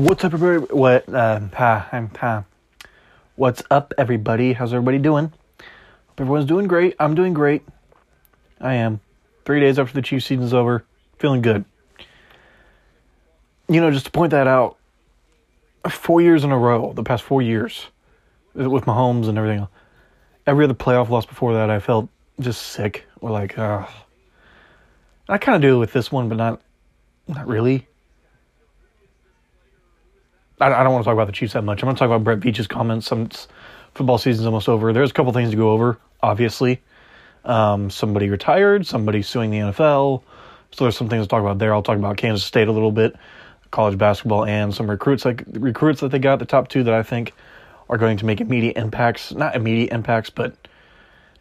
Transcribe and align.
What's 0.00 0.24
up, 0.24 0.32
everybody? 0.32 0.72
What? 0.72 1.14
Um, 1.14 1.50
ha, 1.50 1.86
I'm 1.92 2.08
ha. 2.14 2.44
What's 3.36 3.62
up, 3.70 3.92
everybody? 3.98 4.54
How's 4.54 4.72
everybody 4.72 4.96
doing? 4.96 5.26
Hope 5.26 6.20
everyone's 6.20 6.46
doing 6.46 6.66
great. 6.66 6.96
I'm 6.98 7.14
doing 7.14 7.34
great. 7.34 7.62
I 8.62 8.76
am. 8.76 9.00
Three 9.44 9.60
days 9.60 9.78
after 9.78 9.92
the 9.92 10.00
Chiefs 10.00 10.24
season's 10.24 10.54
over, 10.54 10.86
feeling 11.18 11.42
good. 11.42 11.66
You 13.68 13.82
know, 13.82 13.90
just 13.90 14.06
to 14.06 14.10
point 14.10 14.30
that 14.30 14.46
out, 14.46 14.78
four 15.90 16.22
years 16.22 16.44
in 16.44 16.50
a 16.50 16.56
row, 16.56 16.94
the 16.94 17.04
past 17.04 17.22
four 17.22 17.42
years, 17.42 17.88
with 18.54 18.86
Mahomes 18.86 19.28
and 19.28 19.36
everything, 19.36 19.68
every 20.46 20.64
other 20.64 20.72
playoff 20.72 21.10
loss 21.10 21.26
before 21.26 21.52
that, 21.52 21.68
I 21.68 21.78
felt 21.78 22.08
just 22.40 22.62
sick. 22.62 23.04
Or 23.20 23.30
like, 23.30 23.58
I 23.58 23.86
kind 25.28 25.56
of 25.56 25.60
do 25.60 25.78
with 25.78 25.92
this 25.92 26.10
one, 26.10 26.30
but 26.30 26.38
not, 26.38 26.62
not 27.28 27.46
really. 27.46 27.86
I, 30.60 30.82
don't 30.82 30.92
want 30.92 31.04
to 31.04 31.08
talk 31.08 31.14
about 31.14 31.26
the 31.26 31.32
Chiefs 31.32 31.54
that 31.54 31.62
much. 31.62 31.82
I'm 31.82 31.86
going 31.86 31.96
to 31.96 31.98
talk 31.98 32.06
about 32.06 32.24
Brett 32.24 32.40
Veach's 32.40 32.66
comments. 32.66 33.10
Football 33.94 34.18
season's 34.18 34.46
almost 34.46 34.68
over. 34.68 34.92
There's 34.92 35.10
a 35.10 35.14
couple 35.14 35.32
things 35.32 35.50
to 35.50 35.56
go 35.56 35.70
over. 35.70 35.98
Obviously, 36.22 36.80
um, 37.44 37.90
somebody 37.90 38.28
retired, 38.28 38.86
somebody 38.86 39.22
suing 39.22 39.50
the 39.50 39.58
NFL. 39.58 40.22
So 40.72 40.84
there's 40.84 40.96
some 40.96 41.08
things 41.08 41.24
to 41.24 41.28
talk 41.28 41.40
about 41.40 41.58
there. 41.58 41.74
I'll 41.74 41.82
talk 41.82 41.96
about 41.96 42.16
Kansas 42.16 42.44
State 42.44 42.68
a 42.68 42.72
little 42.72 42.92
bit, 42.92 43.16
college 43.70 43.98
basketball, 43.98 44.44
and 44.44 44.74
some 44.74 44.88
recruits 44.88 45.24
like 45.24 45.44
recruits 45.48 46.00
that 46.00 46.10
they 46.10 46.18
got. 46.18 46.38
The 46.38 46.44
top 46.44 46.68
two 46.68 46.84
that 46.84 46.94
I 46.94 47.02
think 47.02 47.32
are 47.88 47.98
going 47.98 48.18
to 48.18 48.26
make 48.26 48.40
immediate 48.40 48.76
impacts. 48.76 49.32
Not 49.32 49.56
immediate 49.56 49.92
impacts, 49.92 50.30
but 50.30 50.54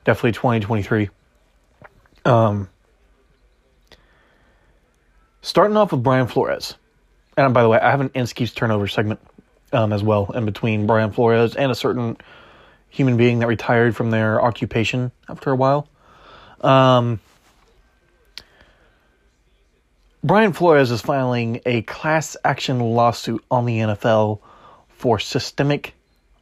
definitely 0.06 0.32
2023. 0.32 1.10
Um, 2.26 2.70
starting 5.42 5.78
off 5.78 5.92
with 5.92 6.02
Brian 6.02 6.28
Flores. 6.28 6.76
And 7.46 7.54
by 7.54 7.64
the 7.64 7.70
way, 7.70 7.80
I 7.80 7.90
have 7.90 8.02
an 8.02 8.12
Inskee's 8.14 8.54
turnover 8.54 8.88
segment 8.88 9.22
um, 9.72 9.94
as 9.94 10.04
well 10.04 10.30
in 10.34 10.46
between 10.46 10.86
Brian 10.86 11.12
Flores 11.12 11.56
and 11.56 11.72
a 11.72 11.76
certain 11.76 12.18
human 12.90 13.16
being 13.16 13.40
that 13.40 13.48
retired 13.48 13.96
from 13.96 14.12
their 14.12 14.42
occupation 14.42 15.12
after 15.30 15.50
a 15.50 15.56
while. 15.56 15.88
Um, 16.60 17.22
Brian 20.22 20.52
Flores 20.52 20.92
is 20.92 21.00
filing 21.00 21.62
a 21.66 21.82
class 21.84 22.36
action 22.44 22.82
lawsuit 22.82 23.44
on 23.50 23.66
the 23.66 23.78
NFL 23.78 24.42
for 24.90 25.18
systemic 25.18 25.94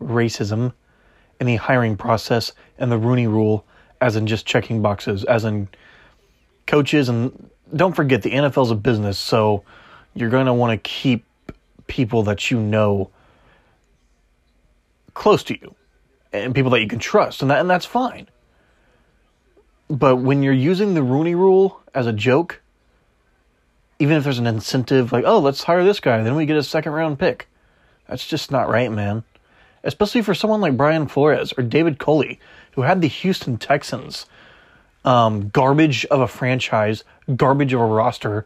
racism 0.02 0.74
in 1.40 1.46
the 1.46 1.58
hiring 1.58 1.96
process 1.96 2.54
and 2.80 2.92
the 2.92 2.98
Rooney 2.98 3.28
Rule, 3.28 3.64
as 4.02 4.16
in 4.16 4.26
just 4.26 4.48
checking 4.48 4.82
boxes, 4.82 5.24
as 5.26 5.46
in 5.46 5.68
coaches. 6.66 7.08
And 7.08 7.52
don't 7.76 7.96
forget, 7.96 8.24
the 8.24 8.32
NFL's 8.32 8.72
a 8.72 8.76
business, 8.76 9.20
so 9.20 9.64
you're 10.20 10.30
going 10.30 10.46
to 10.48 10.54
want 10.54 10.72
to 10.72 10.90
keep 10.90 11.26
people 11.88 12.24
that 12.24 12.52
you 12.52 12.60
know 12.60 13.10
close 15.14 15.44
to 15.44 15.60
you 15.60 15.76
and 16.34 16.54
people 16.54 16.72
that 16.72 16.82
you 16.82 16.88
can 16.88 17.00
trust, 17.00 17.42
and 17.42 17.52
that 17.52 17.60
and 17.60 17.70
that's 17.70 17.86
fine. 17.86 18.28
But 19.90 20.18
when 20.18 20.44
you're 20.44 20.54
using 20.54 20.94
the 20.94 21.04
Rooney 21.04 21.36
Rule 21.36 21.82
as 21.94 22.08
a 22.08 22.14
joke, 22.14 22.62
even 24.00 24.18
if 24.18 24.24
there's 24.24 24.40
an 24.40 24.48
incentive, 24.48 25.12
like 25.12 25.24
oh, 25.26 25.40
let's 25.40 25.64
hire 25.64 25.84
this 25.84 26.00
guy, 26.00 26.22
then 26.22 26.36
we 26.36 26.46
get 26.46 26.58
a 26.58 26.64
second 26.64 26.92
round 26.92 27.20
pick, 27.20 27.48
that's 28.08 28.28
just 28.28 28.52
not 28.52 28.70
right, 28.70 28.92
man. 28.92 29.24
Especially 29.84 30.22
for 30.22 30.34
someone 30.34 30.62
like 30.62 30.76
Brian 30.76 31.08
Flores 31.08 31.54
or 31.58 31.64
David 31.64 31.98
Culley, 32.00 32.40
who 32.72 32.82
had 32.82 33.02
the 33.02 33.08
Houston 33.08 33.58
Texans, 33.58 34.26
um, 35.06 35.50
garbage 35.50 36.06
of 36.06 36.20
a 36.20 36.28
franchise, 36.28 37.04
garbage 37.36 37.74
of 37.74 37.80
a 37.80 37.86
roster. 37.86 38.46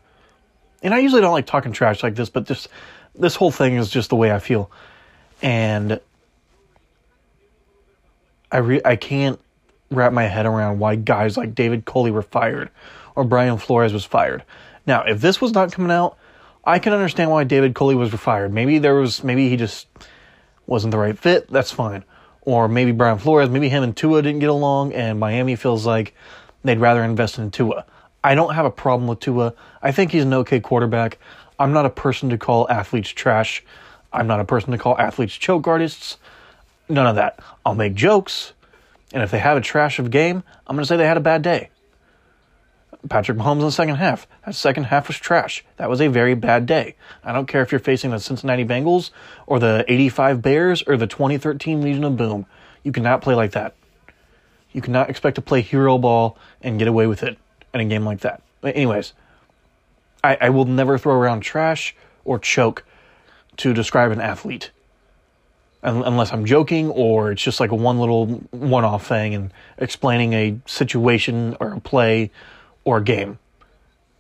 And 0.82 0.94
I 0.94 1.00
usually 1.00 1.22
don't 1.22 1.32
like 1.32 1.46
talking 1.46 1.72
trash 1.72 2.04
like 2.04 2.16
this, 2.16 2.30
but 2.30 2.48
this 2.48 2.68
this 3.16 3.36
whole 3.36 3.52
thing 3.52 3.76
is 3.76 3.90
just 3.90 4.10
the 4.10 4.16
way 4.16 4.32
I 4.32 4.40
feel, 4.40 4.72
and 5.42 6.00
I 8.52 8.58
re- 8.58 8.82
I 8.84 8.96
can't 8.96 9.40
wrap 9.90 10.14
my 10.14 10.24
head 10.24 10.46
around 10.46 10.80
why 10.80 10.96
guys 10.96 11.38
like 11.38 11.54
David 11.54 11.86
Culley 11.86 12.12
were 12.12 12.22
fired 12.22 12.70
or 13.16 13.24
Brian 13.24 13.58
Flores 13.58 13.94
was 13.94 14.06
fired. 14.06 14.44
Now, 14.88 15.04
if 15.04 15.22
this 15.22 15.42
was 15.42 15.54
not 15.54 15.72
coming 15.72 15.92
out, 15.92 16.18
I 16.64 16.80
can 16.80 16.94
understand 16.94 17.30
why 17.30 17.44
David 17.44 17.76
Culley 17.76 17.96
was 17.96 18.12
fired. 18.12 18.54
Maybe 18.54 18.80
there 18.80 18.96
was 18.96 19.24
maybe 19.24 19.50
he 19.50 19.58
just 19.58 19.88
wasn't 20.66 20.92
the 20.92 20.98
right 20.98 21.18
fit. 21.18 21.50
That's 21.50 21.72
fine. 21.72 22.04
Or 22.42 22.68
maybe 22.68 22.92
Brian 22.92 23.20
Flores, 23.20 23.50
maybe 23.50 23.70
him 23.70 23.84
and 23.84 23.96
Tua 23.96 24.22
didn't 24.22 24.40
get 24.40 24.50
along, 24.50 24.94
and 24.94 25.20
Miami 25.20 25.56
feels 25.56 25.86
like 25.86 26.16
they'd 26.64 26.80
rather 26.80 27.04
invest 27.04 27.38
in 27.38 27.52
Tua. 27.52 27.86
I 28.24 28.36
don't 28.36 28.54
have 28.54 28.66
a 28.66 28.72
problem 28.72 29.08
with 29.08 29.20
Tua. 29.20 29.54
I 29.82 29.92
think 29.92 30.12
he's 30.12 30.24
an 30.24 30.34
okay 30.34 30.60
quarterback. 30.60 31.18
I'm 31.58 31.74
not 31.74 31.86
a 31.86 31.90
person 31.90 32.30
to 32.30 32.38
call 32.38 32.70
athletes 32.70 33.10
trash. 33.10 33.64
I'm 34.14 34.28
not 34.28 34.40
a 34.40 34.46
person 34.46 34.72
to 34.72 34.78
call 34.78 34.98
athletes 34.98 35.36
choke 35.36 35.68
artists. 35.68 36.18
None 36.88 37.08
of 37.08 37.16
that. 37.16 37.40
I'll 37.66 37.74
make 37.74 37.96
jokes, 37.96 38.54
and 39.14 39.24
if 39.24 39.32
they 39.32 39.40
have 39.40 39.58
a 39.58 39.62
trash 39.62 39.98
of 39.98 40.12
game, 40.12 40.44
I'm 40.68 40.76
going 40.76 40.84
to 40.84 40.88
say 40.88 40.98
they 40.98 41.08
had 41.08 41.18
a 41.18 41.22
bad 41.22 41.42
day. 41.42 41.70
Patrick 43.10 43.38
Mahomes 43.40 43.54
in 43.54 43.60
the 43.60 43.72
second 43.72 43.96
half. 43.96 44.28
That 44.46 44.54
second 44.54 44.84
half 44.84 45.08
was 45.08 45.18
trash. 45.18 45.66
That 45.78 45.90
was 45.90 46.02
a 46.02 46.08
very 46.08 46.36
bad 46.36 46.68
day. 46.68 46.96
I 47.24 47.32
don't 47.32 47.48
care 47.48 47.64
if 47.64 47.72
you're 47.72 47.80
facing 47.80 48.12
the 48.12 48.20
Cincinnati 48.20 48.66
Bengals 48.66 49.10
or 49.48 49.58
the 49.58 49.84
85 49.88 50.42
Bears 50.44 50.84
or 50.86 50.98
the 50.98 51.08
2013 51.08 51.82
Legion 51.82 52.04
of 52.04 52.18
Boom. 52.18 52.46
You 52.84 52.92
cannot 52.92 53.24
play 53.24 53.34
like 53.34 53.54
that. 53.54 53.74
You 54.72 54.82
cannot 54.82 55.10
expect 55.10 55.36
to 55.36 55.42
play 55.42 55.62
hero 55.62 55.98
ball 55.98 56.38
and 56.62 56.78
get 56.78 56.88
away 56.88 57.08
with 57.08 57.24
it 57.24 57.38
in 57.74 57.82
a 57.82 57.86
game 57.86 58.06
like 58.06 58.22
that. 58.22 58.42
But 58.62 58.76
anyways, 58.76 59.14
I, 60.24 60.38
I 60.40 60.50
will 60.50 60.66
never 60.66 60.98
throw 60.98 61.16
around 61.16 61.42
trash 61.42 61.96
or 62.26 62.40
choke 62.40 62.86
to 63.58 63.74
describe 63.74 64.12
an 64.12 64.22
athlete 64.22 64.72
unless 65.84 66.32
I'm 66.32 66.46
joking 66.46 66.90
or 66.90 67.32
it's 67.32 67.42
just 67.42 67.60
like 67.60 67.72
a 67.72 67.76
one 67.76 68.00
little 68.00 68.28
one 68.52 68.86
off 68.86 69.08
thing 69.08 69.34
and 69.34 69.52
explaining 69.80 70.34
a 70.34 70.60
situation 70.68 71.58
or 71.60 71.74
a 71.74 71.80
play 71.80 72.32
or 72.84 72.98
a 72.98 73.04
game. 73.04 73.40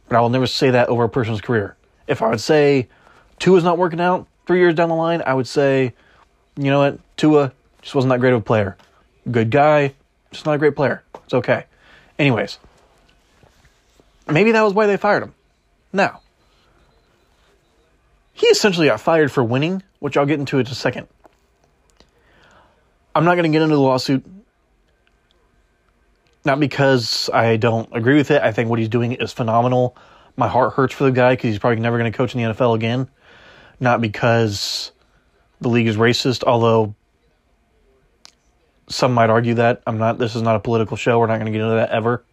But 0.07 0.17
I 0.17 0.21
will 0.21 0.29
never 0.29 0.47
say 0.47 0.71
that 0.71 0.89
over 0.89 1.03
a 1.03 1.09
person's 1.09 1.39
career. 1.39 1.75
If 2.07 2.21
I 2.21 2.29
would 2.29 2.41
say 2.41 2.87
Tua 3.39 3.57
is 3.57 3.63
not 3.63 3.77
working 3.77 4.01
out 4.01 4.27
three 4.47 4.59
years 4.59 4.73
down 4.73 4.89
the 4.89 4.95
line, 4.95 5.21
I 5.25 5.33
would 5.33 5.47
say, 5.47 5.93
you 6.57 6.65
know 6.65 6.79
what, 6.79 6.99
Tua 7.15 7.53
just 7.81 7.95
wasn't 7.95 8.09
that 8.09 8.19
great 8.19 8.33
of 8.33 8.41
a 8.41 8.43
player. 8.43 8.75
Good 9.29 9.51
guy, 9.51 9.93
just 10.31 10.45
not 10.45 10.55
a 10.55 10.57
great 10.57 10.75
player. 10.75 11.03
It's 11.25 11.33
okay. 11.33 11.65
Anyways, 12.17 12.57
maybe 14.31 14.51
that 14.51 14.61
was 14.61 14.73
why 14.73 14.87
they 14.87 14.97
fired 14.97 15.23
him. 15.23 15.33
Now, 15.93 16.21
he 18.33 18.47
essentially 18.47 18.87
got 18.87 19.01
fired 19.01 19.31
for 19.31 19.43
winning, 19.43 19.83
which 19.99 20.17
I'll 20.17 20.25
get 20.25 20.39
into 20.39 20.59
in 20.59 20.67
a 20.67 20.73
second. 20.73 21.07
I'm 23.13 23.25
not 23.25 23.35
going 23.35 23.43
to 23.43 23.49
get 23.49 23.61
into 23.61 23.75
the 23.75 23.81
lawsuit. 23.81 24.25
Not 26.43 26.59
because 26.59 27.29
I 27.31 27.57
don't 27.57 27.89
agree 27.95 28.15
with 28.15 28.31
it. 28.31 28.41
I 28.41 28.51
think 28.51 28.69
what 28.69 28.79
he's 28.79 28.89
doing 28.89 29.11
is 29.11 29.31
phenomenal. 29.31 29.95
My 30.37 30.47
heart 30.47 30.73
hurts 30.73 30.93
for 30.93 31.03
the 31.03 31.11
guy 31.11 31.33
because 31.33 31.49
he's 31.49 31.59
probably 31.59 31.81
never 31.81 31.97
going 31.99 32.11
to 32.11 32.17
coach 32.17 32.33
in 32.33 32.41
the 32.41 32.53
NFL 32.53 32.75
again. 32.75 33.09
Not 33.79 34.01
because 34.01 34.91
the 35.59 35.69
league 35.69 35.87
is 35.87 35.97
racist, 35.97 36.43
although 36.43 36.95
some 38.89 39.13
might 39.13 39.29
argue 39.29 39.55
that. 39.55 39.83
I'm 39.85 39.97
not. 39.97 40.17
This 40.17 40.35
is 40.35 40.41
not 40.41 40.55
a 40.55 40.59
political 40.59 40.97
show. 40.97 41.19
We're 41.19 41.27
not 41.27 41.39
going 41.39 41.45
to 41.45 41.51
get 41.51 41.61
into 41.61 41.75
that 41.75 41.89
ever. 41.91 42.23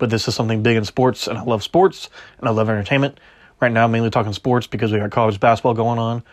But 0.00 0.08
this 0.08 0.26
is 0.26 0.34
something 0.34 0.62
big 0.62 0.78
in 0.78 0.84
sports, 0.86 1.28
and 1.28 1.38
I 1.38 1.42
love 1.42 1.62
sports 1.62 2.08
and 2.38 2.48
I 2.48 2.52
love 2.52 2.70
entertainment. 2.70 3.20
Right 3.60 3.70
now, 3.70 3.84
I'm 3.84 3.92
mainly 3.92 4.08
talking 4.08 4.32
sports 4.32 4.66
because 4.66 4.90
we 4.90 4.98
got 4.98 5.10
college 5.10 5.38
basketball 5.38 5.74
going 5.74 5.98
on. 5.98 6.24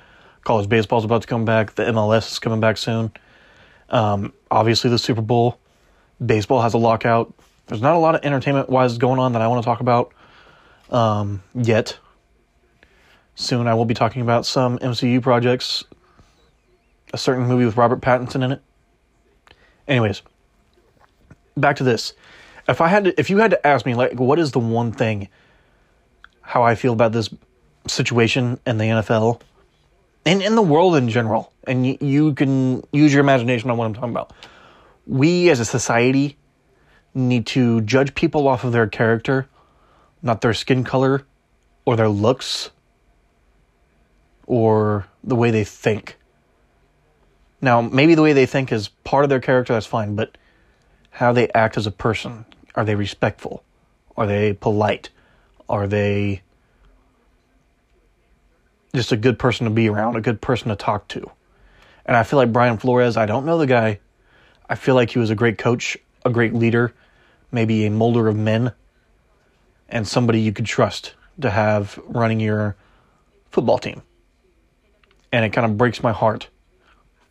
College 0.46 0.70
baseball 0.70 1.00
is 1.00 1.06
about 1.06 1.24
to 1.24 1.28
come 1.28 1.44
back. 1.44 1.76
The 1.76 1.84
MLS 1.84 2.32
is 2.32 2.40
coming 2.40 2.62
back 2.62 2.78
soon. 2.78 3.12
Um, 3.90 4.32
obviously, 4.50 4.90
the 4.90 4.98
Super 4.98 5.22
Bowl. 5.22 5.60
Baseball 6.26 6.62
has 6.62 6.74
a 6.74 6.78
lockout. 6.78 7.34
There's 7.68 7.82
not 7.82 7.96
a 7.96 8.00
lot 8.00 8.16
of 8.16 8.24
entertainment 8.24 8.70
wise 8.70 8.98
going 8.98 9.20
on 9.20 9.34
that 9.34 9.42
I 9.42 9.48
want 9.50 9.62
to 9.62 9.66
talk 9.66 9.82
about 9.82 10.14
um, 10.90 11.44
yet. 11.54 11.98
Soon, 13.36 13.68
I 13.68 13.74
will 13.74 13.86
be 13.86 13.94
talking 13.94 14.22
about 14.22 14.46
some 14.46 14.80
MCU 14.80 15.22
projects. 15.22 15.84
A 17.14 17.18
certain 17.18 17.48
movie 17.48 17.66
with 17.66 17.76
Robert 17.76 18.00
Pattinson 18.00 18.46
in 18.46 18.54
it. 18.54 18.62
Anyways, 19.90 20.22
back 21.58 21.76
to 21.76 21.84
this. 21.84 22.14
If 22.68 22.82
I 22.82 22.88
had 22.88 23.06
to, 23.06 23.20
if 23.20 23.30
you 23.30 23.38
had 23.38 23.52
to 23.52 23.68
ask 23.68 23.86
me, 23.86 23.96
like, 23.96 24.20
what 24.20 24.40
is 24.40 24.52
the 24.52 24.60
one 24.60 24.92
thing, 24.92 25.30
how 26.42 26.64
I 26.64 26.76
feel 26.76 26.94
about 26.94 27.14
this 27.14 27.30
situation 27.88 28.60
in 28.66 28.78
the 28.78 28.86
NFL, 28.86 29.42
and 30.26 30.42
in 30.42 30.56
the 30.56 30.62
world 30.62 30.96
in 30.96 31.10
general, 31.10 31.54
and 31.66 31.84
y- 31.84 31.98
you 32.02 32.34
can 32.34 32.84
use 32.92 33.14
your 33.14 33.22
imagination 33.22 33.70
on 33.70 33.78
what 33.78 33.86
I'm 33.86 33.94
talking 33.94 34.10
about. 34.10 34.34
We 35.06 35.50
as 35.50 35.60
a 35.62 35.66
society 35.66 36.38
need 37.14 37.46
to 37.48 37.82
judge 37.82 38.14
people 38.14 38.48
off 38.48 38.64
of 38.64 38.74
their 38.74 38.88
character, 38.88 39.48
not 40.22 40.42
their 40.42 40.54
skin 40.54 40.84
color 40.84 41.26
or 41.86 41.96
their 41.96 42.10
looks 42.10 42.72
or 44.46 45.08
the 45.24 45.36
way 45.36 45.52
they 45.52 45.64
think. 45.64 46.18
Now, 47.62 47.82
maybe 47.82 48.16
the 48.16 48.22
way 48.22 48.34
they 48.34 48.46
think 48.46 48.72
is 48.72 48.90
part 48.90 49.24
of 49.24 49.30
their 49.30 49.40
character, 49.40 49.74
that's 49.74 49.86
fine, 49.86 50.16
but 50.16 50.38
how 51.10 51.34
they 51.34 51.50
act 51.50 51.78
as 51.78 51.88
a 51.88 51.92
person. 51.92 52.46
Are 52.78 52.86
they 52.86 52.96
respectful? 52.96 53.64
Are 54.16 54.26
they 54.26 54.54
polite? 54.54 55.10
Are 55.68 55.88
they 55.88 56.44
just 58.98 59.12
a 59.12 59.18
good 59.18 59.38
person 59.40 59.66
to 59.66 59.70
be 59.70 59.90
around, 59.90 60.16
a 60.16 60.22
good 60.22 60.42
person 60.42 60.70
to 60.70 60.76
talk 60.76 61.08
to. 61.10 61.30
And 62.06 62.16
I 62.16 62.24
feel 62.24 62.38
like 62.38 62.52
Brian 62.52 62.78
Flores, 62.78 63.18
I 63.18 63.26
don't 63.26 63.46
know 63.46 63.58
the 63.58 63.68
guy. 63.68 64.00
I 64.70 64.76
feel 64.76 64.96
like 64.96 65.12
he 65.12 65.20
was 65.20 65.30
a 65.30 65.36
great 65.36 65.58
coach, 65.58 65.98
a 66.26 66.30
great 66.30 66.54
leader, 66.54 66.94
maybe 67.52 67.86
a 67.86 67.92
molder 67.92 68.28
of 68.28 68.36
men, 68.36 68.74
and 69.90 70.08
somebody 70.08 70.42
you 70.42 70.52
could 70.52 70.66
trust 70.66 71.14
to 71.42 71.50
have 71.50 72.00
running 72.06 72.40
your 72.40 72.76
football 73.52 73.78
team. 73.78 74.02
And 75.32 75.46
it 75.46 75.50
kind 75.52 75.66
of 75.66 75.78
breaks 75.78 76.02
my 76.02 76.12
heart 76.12 76.50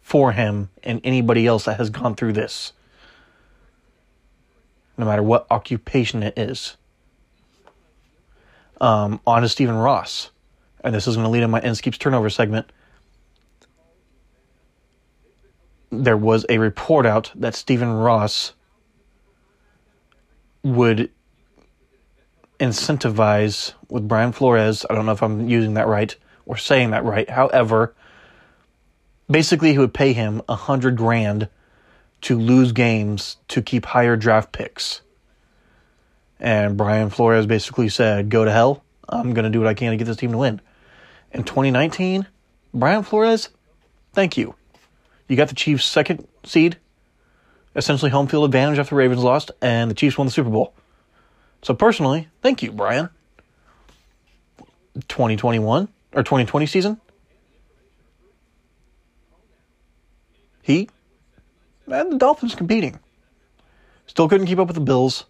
for 0.03 0.33
him 0.33 0.71
and 0.83 1.01
anybody 1.03 1.47
else 1.47 1.65
that 1.65 1.79
has 1.79 1.91
gone 1.91 2.15
through 2.15 2.35
this, 2.35 2.73
no 4.97 5.07
matter 5.07 5.23
what 5.23 5.47
occupation 5.51 6.23
it 6.23 6.39
is. 6.39 6.77
Um, 8.81 9.21
on 9.27 9.43
to 9.43 9.49
Stephen 9.49 9.75
Ross, 9.75 10.31
and 10.85 10.95
this 10.95 11.07
is 11.07 11.17
going 11.17 11.25
to 11.25 11.31
lead 11.31 11.43
in 11.43 11.51
my 11.51 11.61
ends 11.61 11.81
turnover 11.81 12.29
segment. 12.29 12.71
There 15.91 16.17
was 16.17 16.45
a 16.49 16.59
report 16.59 17.07
out 17.07 17.33
that 17.37 17.55
Stephen 17.55 17.91
Ross 17.91 18.53
would 20.63 21.11
incentivize 22.59 23.73
with 23.89 24.07
Brian 24.09 24.33
Flores. 24.33 24.85
I 24.89 24.95
don't 24.95 25.07
know 25.07 25.13
if 25.13 25.23
I'm 25.23 25.49
using 25.49 25.75
that 25.75 25.87
right 25.87 26.15
or 26.45 26.57
saying 26.57 26.91
that 26.91 27.05
right. 27.05 27.29
However, 27.29 27.95
basically 29.31 29.73
he 29.73 29.79
would 29.79 29.95
pay 29.95 30.13
him 30.13 30.43
a 30.49 30.55
hundred 30.55 30.97
grand 30.97 31.49
to 32.27 32.37
lose 32.37 32.73
games 32.73 33.37
to 33.47 33.63
keep 33.63 33.87
higher 33.87 34.17
draft 34.17 34.51
picks. 34.51 35.01
And 36.41 36.77
Brian 36.77 37.09
Flores 37.09 37.47
basically 37.47 37.89
said, 37.89 38.31
Go 38.31 38.45
to 38.45 38.51
hell. 38.51 38.83
I'm 39.09 39.33
going 39.33 39.45
to 39.45 39.51
do 39.51 39.61
what 39.61 39.69
I 39.69 39.75
can 39.75 39.93
to 39.93 39.97
get 39.97 40.07
this 40.07 40.17
team 40.17 40.33
to 40.33 40.39
win. 40.39 40.61
In 41.31 41.45
2019, 41.45 42.27
Brian 42.75 43.05
Flores, 43.05 43.51
thank 44.13 44.37
you. 44.37 44.57
You 45.29 45.37
got 45.37 45.47
the 45.47 45.55
Chiefs' 45.55 45.85
second 45.85 46.27
seed, 46.43 46.77
essentially 47.77 48.11
home 48.11 48.27
field 48.27 48.45
advantage 48.45 48.81
after 48.81 48.97
the 48.97 48.99
Ravens 48.99 49.23
lost, 49.23 49.53
and 49.63 49.89
the 49.89 49.95
Chiefs 49.95 50.19
won 50.19 50.27
the 50.27 50.33
Super 50.33 50.51
Bowl. 50.51 50.75
So 51.63 51.75
personally, 51.75 52.27
thank 52.43 52.61
you, 52.61 52.73
Brian. 52.73 53.09
2021 54.95 55.87
or 56.13 56.23
2020 56.25 56.67
season, 56.67 57.01
he 60.63 60.89
and 61.87 62.13
the 62.13 62.19
Dolphins 62.19 62.55
competing. 62.55 62.99
Still 64.07 64.29
couldn't 64.29 64.47
keep 64.47 64.59
up 64.59 64.69
with 64.69 64.77
the 64.77 64.81
Bills. 64.81 65.25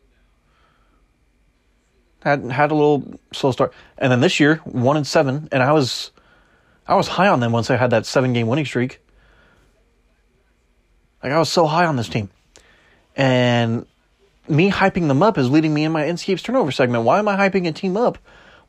Had 2.20 2.44
had 2.50 2.70
a 2.70 2.75
little 2.75 3.20
slow 3.32 3.53
start, 3.53 3.73
and 3.99 4.11
then 4.11 4.20
this 4.20 4.41
year 4.41 4.56
one 4.64 4.97
and 4.97 5.06
seven, 5.06 5.49
and 5.53 5.62
I 5.62 5.73
was 5.73 6.11
I 6.87 6.97
was 6.97 7.08
high 7.08 7.29
on 7.29 7.41
them 7.41 7.53
once 7.53 7.70
I 7.70 7.76
had 7.76 7.91
that 7.91 8.05
seven 8.06 8.32
game 8.32 8.49
winning 8.49 8.64
streak. 8.64 9.00
Like 11.23 11.32
I 11.32 11.38
was 11.38 11.50
so 11.50 11.67
high 11.67 11.87
on 11.87 11.97
this 11.97 12.08
team, 12.08 12.31
and 13.17 13.87
me 14.49 14.70
hyping 14.70 15.08
them 15.08 15.23
up 15.23 15.38
is 15.38 15.50
leading 15.50 15.73
me 15.73 15.85
in 15.85 15.93
my 15.93 16.03
NCA's 16.03 16.43
turnover 16.43 16.73
segment. 16.73 17.05
Why 17.05 17.19
am 17.19 17.29
I 17.29 17.37
hyping 17.37 17.67
a 17.67 17.73
team 17.73 17.97
up 17.97 18.19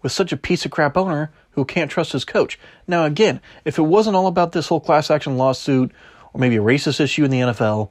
with 0.02 0.12
such 0.12 0.32
a 0.32 0.38
piece 0.38 0.66
of 0.66 0.72
crap 0.72 0.98
owner 0.98 1.32
who 1.52 1.66
can't 1.66 1.92
trust 1.92 2.14
his 2.14 2.26
coach? 2.26 2.60
Now, 2.88 3.06
again, 3.06 3.42
if 3.66 3.78
it 3.78 3.84
wasn't 3.84 4.16
all 4.16 4.28
about 4.28 4.52
this 4.52 4.68
whole 4.68 4.80
class 4.80 5.12
action 5.12 5.38
lawsuit 5.38 5.92
maybe 6.38 6.58
a 6.58 6.62
racist 6.62 7.00
issue 7.00 7.24
in 7.24 7.32
the 7.32 7.40
NFL, 7.40 7.90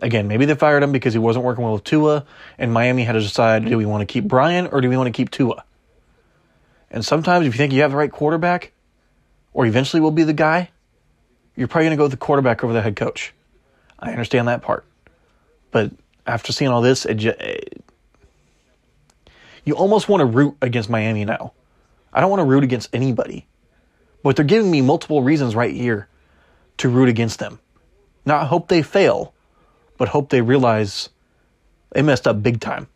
again, 0.00 0.28
maybe 0.28 0.44
they 0.44 0.54
fired 0.54 0.82
him 0.82 0.92
because 0.92 1.12
he 1.12 1.18
wasn't 1.18 1.44
working 1.44 1.64
well 1.64 1.74
with 1.74 1.84
Tua, 1.84 2.24
and 2.58 2.72
Miami 2.72 3.04
had 3.04 3.12
to 3.12 3.20
decide 3.20 3.64
do 3.64 3.76
we 3.76 3.86
want 3.86 4.02
to 4.02 4.06
keep 4.06 4.24
Brian 4.24 4.66
or 4.66 4.80
do 4.80 4.88
we 4.88 4.96
want 4.96 5.06
to 5.06 5.12
keep 5.12 5.30
Tua? 5.30 5.64
And 6.90 7.04
sometimes 7.04 7.46
if 7.46 7.54
you 7.54 7.58
think 7.58 7.72
you 7.72 7.82
have 7.82 7.92
the 7.92 7.96
right 7.96 8.10
quarterback, 8.10 8.72
or 9.52 9.66
eventually 9.66 10.00
will 10.00 10.10
be 10.10 10.22
the 10.22 10.32
guy, 10.32 10.70
you're 11.56 11.68
probably 11.68 11.86
going 11.86 11.96
to 11.96 11.96
go 11.96 12.04
with 12.04 12.12
the 12.12 12.16
quarterback 12.16 12.62
over 12.62 12.72
the 12.72 12.82
head 12.82 12.96
coach. 12.96 13.32
I 13.98 14.10
understand 14.10 14.48
that 14.48 14.62
part. 14.62 14.84
But 15.70 15.92
after 16.26 16.52
seeing 16.52 16.70
all 16.70 16.82
this, 16.82 17.04
it 17.04 17.24
it, 17.24 17.36
eh, 17.40 19.32
you 19.64 19.74
almost 19.74 20.08
want 20.08 20.20
to 20.20 20.24
root 20.24 20.56
against 20.62 20.88
Miami 20.88 21.24
now. 21.24 21.52
I 22.12 22.20
don't 22.20 22.30
want 22.30 22.40
to 22.40 22.44
root 22.44 22.64
against 22.64 22.88
anybody. 22.92 23.46
But 24.22 24.36
they're 24.36 24.44
giving 24.44 24.70
me 24.70 24.80
multiple 24.80 25.22
reasons 25.22 25.54
right 25.54 25.74
here 25.74 26.08
to 26.78 26.88
root 26.88 27.08
against 27.08 27.38
them. 27.38 27.58
Not 28.24 28.46
hope 28.46 28.68
they 28.68 28.82
fail, 28.82 29.34
but 29.98 30.08
hope 30.08 30.30
they 30.30 30.40
realize 30.40 31.08
they 31.92 32.02
messed 32.02 32.28
up 32.28 32.42
big 32.42 32.60
time. 32.60 32.88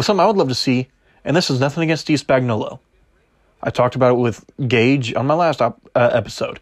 Something 0.00 0.20
I 0.20 0.26
would 0.26 0.36
love 0.36 0.48
to 0.48 0.54
see, 0.54 0.88
and 1.24 1.36
this 1.36 1.50
is 1.50 1.60
nothing 1.60 1.82
against 1.82 2.02
Steve 2.02 2.24
Spagnuolo. 2.24 2.78
I 3.62 3.70
talked 3.70 3.96
about 3.96 4.12
it 4.12 4.18
with 4.18 4.44
Gage 4.66 5.14
on 5.14 5.26
my 5.26 5.34
last 5.34 5.60
op- 5.60 5.80
uh, 5.94 6.10
episode, 6.12 6.60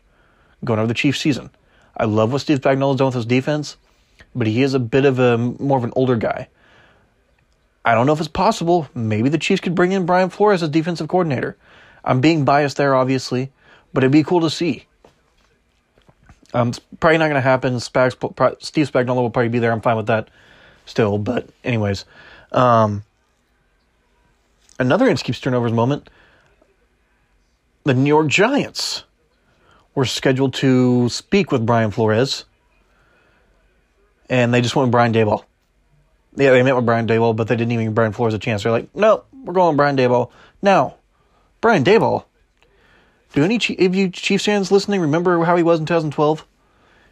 going 0.64 0.78
over 0.78 0.86
the 0.86 0.94
Chiefs 0.94 1.20
season. 1.20 1.50
I 1.96 2.04
love 2.04 2.32
what 2.32 2.40
Steve 2.40 2.60
Spagnuolo's 2.60 2.96
done 2.96 3.06
with 3.06 3.14
his 3.14 3.26
defense 3.26 3.76
but 4.36 4.46
he 4.46 4.62
is 4.62 4.74
a 4.74 4.78
bit 4.78 5.06
of 5.06 5.19
a 5.19 5.38
more 5.38 5.78
of 5.78 5.84
an 5.84 5.92
older 5.96 6.14
guy. 6.14 6.48
I 7.84 7.94
don't 7.94 8.06
know 8.06 8.12
if 8.12 8.19
it's 8.19 8.28
possible. 8.28 8.88
Maybe 8.94 9.28
the 9.28 9.38
Chiefs 9.38 9.60
could 9.60 9.74
bring 9.74 9.92
in 9.92 10.06
Brian 10.06 10.28
Flores 10.28 10.62
as 10.62 10.69
defensive 10.69 11.08
coordinator. 11.08 11.56
I'm 12.04 12.20
being 12.20 12.44
biased 12.44 12.76
there, 12.76 12.94
obviously, 12.94 13.50
but 13.92 14.02
it'd 14.02 14.12
be 14.12 14.24
cool 14.24 14.40
to 14.42 14.50
see. 14.50 14.86
Um, 16.54 16.69
it's 16.69 16.78
probably 17.00 17.19
not 17.19 17.26
going 17.26 17.34
to 17.34 17.40
happen. 17.40 17.75
Spags, 17.75 18.62
Steve 18.62 18.90
Spagnuolo 18.90 19.16
will 19.16 19.31
probably 19.31 19.48
be 19.48 19.58
there. 19.58 19.72
I'm 19.72 19.81
fine 19.81 19.96
with 19.96 20.06
that 20.06 20.28
still. 20.84 21.19
But 21.19 21.48
anyways, 21.64 22.04
um, 22.52 23.02
another 24.78 25.08
Ince 25.08 25.22
turnovers 25.22 25.72
moment. 25.72 26.08
The 27.84 27.94
New 27.94 28.08
York 28.08 28.28
Giants 28.28 29.04
were 29.94 30.04
scheduled 30.04 30.54
to 30.54 31.08
speak 31.08 31.52
with 31.52 31.64
Brian 31.64 31.90
Flores 31.90 32.44
and 34.28 34.52
they 34.52 34.60
just 34.60 34.75
went 34.76 34.87
with 34.87 34.93
Brian 34.93 35.12
Daboll. 35.12 35.44
Yeah, 36.37 36.50
they 36.50 36.62
met 36.62 36.76
with 36.76 36.84
Brian 36.84 37.06
Daboll, 37.06 37.34
but 37.34 37.48
they 37.48 37.56
didn't 37.56 37.72
even 37.72 37.87
give 37.87 37.94
Brian 37.94 38.12
Flores 38.12 38.34
a 38.34 38.38
chance. 38.38 38.62
They're 38.62 38.72
like, 38.72 38.94
no, 38.94 39.25
we're 39.32 39.54
going 39.54 39.69
with 39.69 39.76
Brian 39.78 39.96
Daboll 39.96 40.31
Now, 40.60 40.96
Brian 41.60 41.84
Daboll, 41.84 42.25
do 43.36 43.44
any 43.44 43.56
of 43.56 43.94
you 43.94 44.08
Chiefs 44.08 44.46
fans 44.46 44.72
listening 44.72 45.02
remember 45.02 45.44
how 45.44 45.56
he 45.56 45.62
was 45.62 45.78
in 45.78 45.84
2012? 45.84 46.46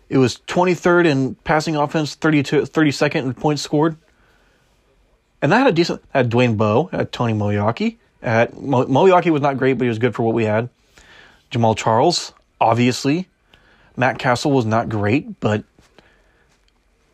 It 0.08 0.16
was 0.16 0.38
23rd 0.46 1.04
in 1.06 1.34
passing 1.34 1.76
offense, 1.76 2.14
32, 2.14 2.62
32nd 2.62 3.16
in 3.16 3.34
points 3.34 3.60
scored. 3.60 3.96
And 5.42 5.52
that 5.52 5.58
had 5.58 5.66
a 5.66 5.72
decent, 5.72 6.02
had 6.14 6.30
Dwayne 6.30 6.56
Bowe, 6.56 6.86
had 6.86 7.12
Tony 7.12 7.34
Moeaki. 7.34 7.98
At, 8.22 8.58
Mo, 8.58 8.86
Moeaki 8.86 9.30
was 9.30 9.42
not 9.42 9.58
great, 9.58 9.74
but 9.74 9.84
he 9.84 9.90
was 9.90 9.98
good 9.98 10.14
for 10.14 10.22
what 10.22 10.34
we 10.34 10.44
had. 10.44 10.70
Jamaal 11.50 11.76
Charles, 11.76 12.32
obviously. 12.58 13.28
Matt 13.94 14.18
Cassel 14.18 14.50
was 14.50 14.64
not 14.64 14.88
great, 14.88 15.40
but 15.40 15.64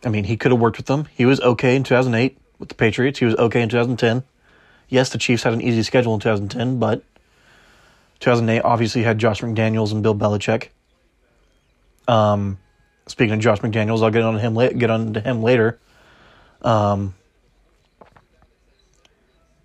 I 0.04 0.08
mean, 0.08 0.22
he 0.22 0.36
could 0.36 0.52
have 0.52 0.60
worked 0.60 0.76
with 0.76 0.86
them. 0.86 1.08
He 1.12 1.26
was 1.26 1.40
okay 1.40 1.74
in 1.74 1.82
2008 1.82 2.38
with 2.60 2.68
the 2.68 2.76
Patriots. 2.76 3.18
He 3.18 3.24
was 3.24 3.34
okay 3.34 3.60
in 3.60 3.68
2010. 3.68 4.22
Yes, 4.88 5.10
the 5.10 5.18
Chiefs 5.18 5.42
had 5.42 5.52
an 5.52 5.60
easy 5.60 5.82
schedule 5.82 6.14
in 6.14 6.20
2010, 6.20 6.78
but 6.78 7.02
2008 8.20 8.60
obviously 8.62 9.02
had 9.02 9.18
Josh 9.18 9.40
McDaniels 9.40 9.92
and 9.92 10.02
Bill 10.02 10.14
Belichick. 10.14 10.68
Um, 12.06 12.58
speaking 13.06 13.34
of 13.34 13.40
Josh 13.40 13.58
McDaniels, 13.58 14.02
I'll 14.02 14.10
get 14.10 14.22
on 14.22 14.38
him 14.38 14.54
la- 14.54 14.68
get 14.68 14.90
on 14.90 15.14
to 15.14 15.20
him 15.20 15.42
later. 15.42 15.78
Um, 16.62 17.14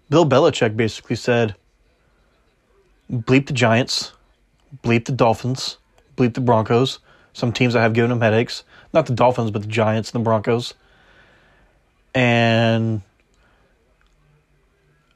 Bill 0.09 0.25
Belichick 0.25 0.77
basically 0.77 1.15
said, 1.15 1.55
"Bleep 3.11 3.47
the 3.47 3.53
Giants, 3.53 4.13
bleep 4.83 5.05
the 5.05 5.11
Dolphins, 5.11 5.77
bleep 6.15 6.33
the 6.33 6.41
Broncos. 6.41 6.99
Some 7.33 7.51
teams 7.51 7.73
that 7.73 7.81
have 7.81 7.93
given 7.93 8.11
him 8.11 8.21
headaches 8.21 8.63
not 8.95 9.05
the 9.05 9.13
Dolphins, 9.13 9.51
but 9.51 9.61
the 9.61 9.67
Giants 9.67 10.11
and 10.11 10.21
the 10.21 10.23
Broncos. 10.23 10.73
And 12.15 13.01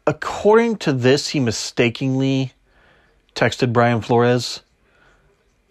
according 0.06 0.78
to 0.80 0.94
this, 0.94 1.30
he 1.30 1.40
mistakenly 1.40 2.54
texted 3.40 3.72
Brian 3.72 4.02
Flores, 4.02 4.62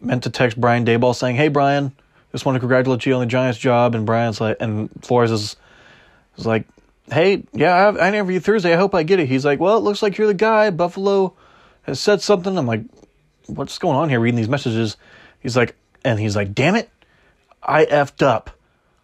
meant 0.00 0.22
to 0.22 0.30
text 0.30 0.58
Brian 0.58 0.87
Daboll 0.87 1.14
saying, 1.14 1.37
"Hey 1.37 1.48
Brian, 1.48 1.92
just 2.32 2.46
want 2.46 2.56
to 2.56 2.60
congratulate 2.60 3.04
you 3.04 3.14
on 3.14 3.20
the 3.20 3.26
Giants 3.26 3.58
job." 3.58 3.94
And 3.94 4.06
Brian's 4.06 4.40
like, 4.40 4.56
and 4.60 4.88
Flores 5.02 5.30
is, 5.30 5.56
is 6.38 6.46
like, 6.46 6.66
"Hey, 7.12 7.44
yeah, 7.52 7.75
I, 7.75 7.78
have, 7.80 7.98
I 7.98 8.08
interview 8.08 8.40
Thursday. 8.40 8.72
I 8.72 8.76
hope 8.76 8.94
I 8.94 9.02
get 9.02 9.20
it." 9.20 9.28
He's 9.28 9.44
like, 9.44 9.60
"Well, 9.60 9.76
it 9.76 9.80
looks 9.80 10.02
like 10.02 10.16
you're 10.16 10.26
the 10.26 10.34
guy. 10.34 10.70
Buffalo 10.70 11.34
has 11.82 12.00
said 12.00 12.22
something." 12.22 12.56
I'm 12.56 12.66
like, 12.66 12.84
"What's 13.46 13.78
going 13.78 13.96
on 13.96 14.08
here?" 14.08 14.18
Reading 14.18 14.37
these 14.37 14.48
messages, 14.48 14.96
he's 15.40 15.56
like, 15.56 15.76
and 16.04 16.18
he's 16.18 16.37
like, 16.37 16.54
"Damn 16.54 16.75
it." 16.75 16.88
I 17.62 17.84
effed 17.84 18.22
up. 18.22 18.50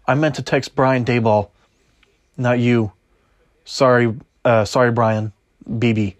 I 0.07 0.15
meant 0.15 0.37
to 0.37 0.43
text 0.43 0.75
Brian 0.75 1.05
Dayball, 1.05 1.51
not 2.37 2.59
you. 2.59 2.93
Sorry, 3.67 4.15
uh, 4.45 4.65
sorry, 4.65 4.91
Brian, 4.93 5.33
BB. 5.69 6.15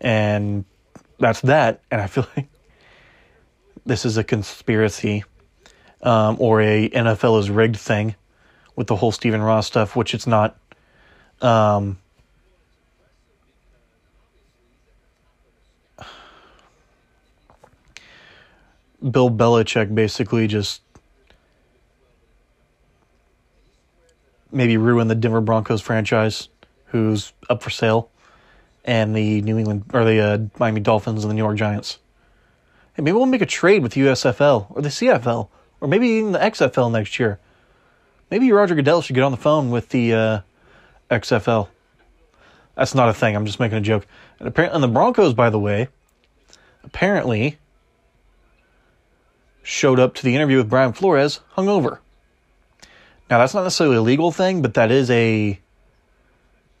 And 0.00 0.64
that's 1.20 1.40
that. 1.42 1.82
And 1.90 2.00
I 2.00 2.06
feel 2.06 2.26
like 2.36 2.48
this 3.86 4.04
is 4.04 4.16
a 4.16 4.24
conspiracy 4.24 5.24
um, 6.02 6.36
or 6.40 6.60
a 6.60 6.88
NFL 6.88 7.38
is 7.38 7.50
rigged 7.50 7.76
thing 7.76 8.16
with 8.74 8.86
the 8.86 8.96
whole 8.96 9.12
Stephen 9.12 9.42
Ross 9.42 9.66
stuff, 9.66 9.94
which 9.94 10.14
it's 10.14 10.26
not. 10.26 10.56
Um, 11.40 11.98
Bill 19.10 19.30
Belichick 19.30 19.94
basically 19.94 20.46
just 20.46 20.82
maybe 24.52 24.76
ruined 24.76 25.10
the 25.10 25.14
Denver 25.14 25.40
Broncos 25.40 25.80
franchise, 25.80 26.48
who's 26.86 27.32
up 27.48 27.62
for 27.62 27.70
sale 27.70 28.09
and 28.84 29.14
the 29.14 29.42
New 29.42 29.58
England 29.58 29.84
or 29.92 30.04
the 30.04 30.20
uh, 30.20 30.38
Miami 30.58 30.80
Dolphins 30.80 31.24
and 31.24 31.30
the 31.30 31.34
New 31.34 31.42
York 31.42 31.56
Giants. 31.56 31.98
Hey, 32.94 33.02
maybe 33.02 33.16
we'll 33.16 33.26
make 33.26 33.42
a 33.42 33.46
trade 33.46 33.82
with 33.82 33.94
USFL 33.94 34.66
or 34.70 34.82
the 34.82 34.88
CFL 34.88 35.48
or 35.80 35.88
maybe 35.88 36.08
even 36.08 36.32
the 36.32 36.38
XFL 36.38 36.90
next 36.90 37.18
year. 37.18 37.38
Maybe 38.30 38.52
Roger 38.52 38.74
Goodell 38.74 39.02
should 39.02 39.14
get 39.14 39.24
on 39.24 39.32
the 39.32 39.36
phone 39.36 39.70
with 39.70 39.88
the 39.88 40.14
uh, 40.14 40.40
XFL. 41.10 41.68
That's 42.76 42.94
not 42.94 43.08
a 43.08 43.14
thing. 43.14 43.34
I'm 43.34 43.46
just 43.46 43.60
making 43.60 43.78
a 43.78 43.80
joke. 43.80 44.06
And 44.38 44.48
apparently, 44.48 44.74
and 44.76 44.84
the 44.84 44.88
Broncos, 44.88 45.34
by 45.34 45.50
the 45.50 45.58
way, 45.58 45.88
apparently 46.84 47.58
showed 49.62 49.98
up 49.98 50.14
to 50.14 50.22
the 50.22 50.34
interview 50.34 50.58
with 50.58 50.70
Brian 50.70 50.92
Flores 50.92 51.40
hungover. 51.56 51.98
Now, 53.28 53.38
that's 53.38 53.54
not 53.54 53.62
necessarily 53.62 53.96
a 53.96 54.02
legal 54.02 54.32
thing, 54.32 54.62
but 54.62 54.74
that 54.74 54.90
is 54.90 55.10
a 55.10 55.60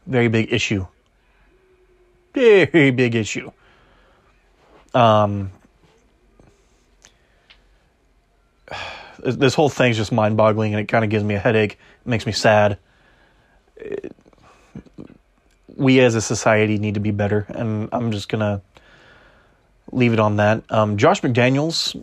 very 0.06 0.28
big 0.28 0.52
issue. 0.52 0.86
Very 2.32 2.90
big 2.90 3.14
issue. 3.14 3.50
Um, 4.94 5.52
this 9.22 9.54
whole 9.54 9.68
thing's 9.68 9.96
just 9.96 10.12
mind 10.12 10.36
boggling 10.36 10.74
and 10.74 10.80
it 10.80 10.86
kind 10.86 11.04
of 11.04 11.10
gives 11.10 11.24
me 11.24 11.34
a 11.34 11.38
headache. 11.38 11.72
It 11.72 12.08
makes 12.08 12.26
me 12.26 12.32
sad. 12.32 12.78
we 15.76 16.00
as 16.00 16.14
a 16.14 16.20
society 16.20 16.78
need 16.78 16.94
to 16.94 17.00
be 17.00 17.10
better, 17.10 17.46
and 17.48 17.88
I'm 17.92 18.12
just 18.12 18.28
going 18.28 18.40
to 18.40 18.60
leave 19.92 20.12
it 20.12 20.20
on 20.20 20.36
that. 20.36 20.62
Um, 20.68 20.96
Josh 20.96 21.22
McDaniels, 21.22 22.00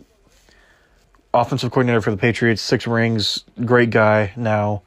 offensive 1.32 1.70
coordinator 1.70 2.00
for 2.00 2.10
the 2.10 2.16
Patriots, 2.16 2.60
six 2.60 2.86
rings, 2.86 3.44
great 3.64 3.90
guy 3.90 4.32
now. 4.36 4.82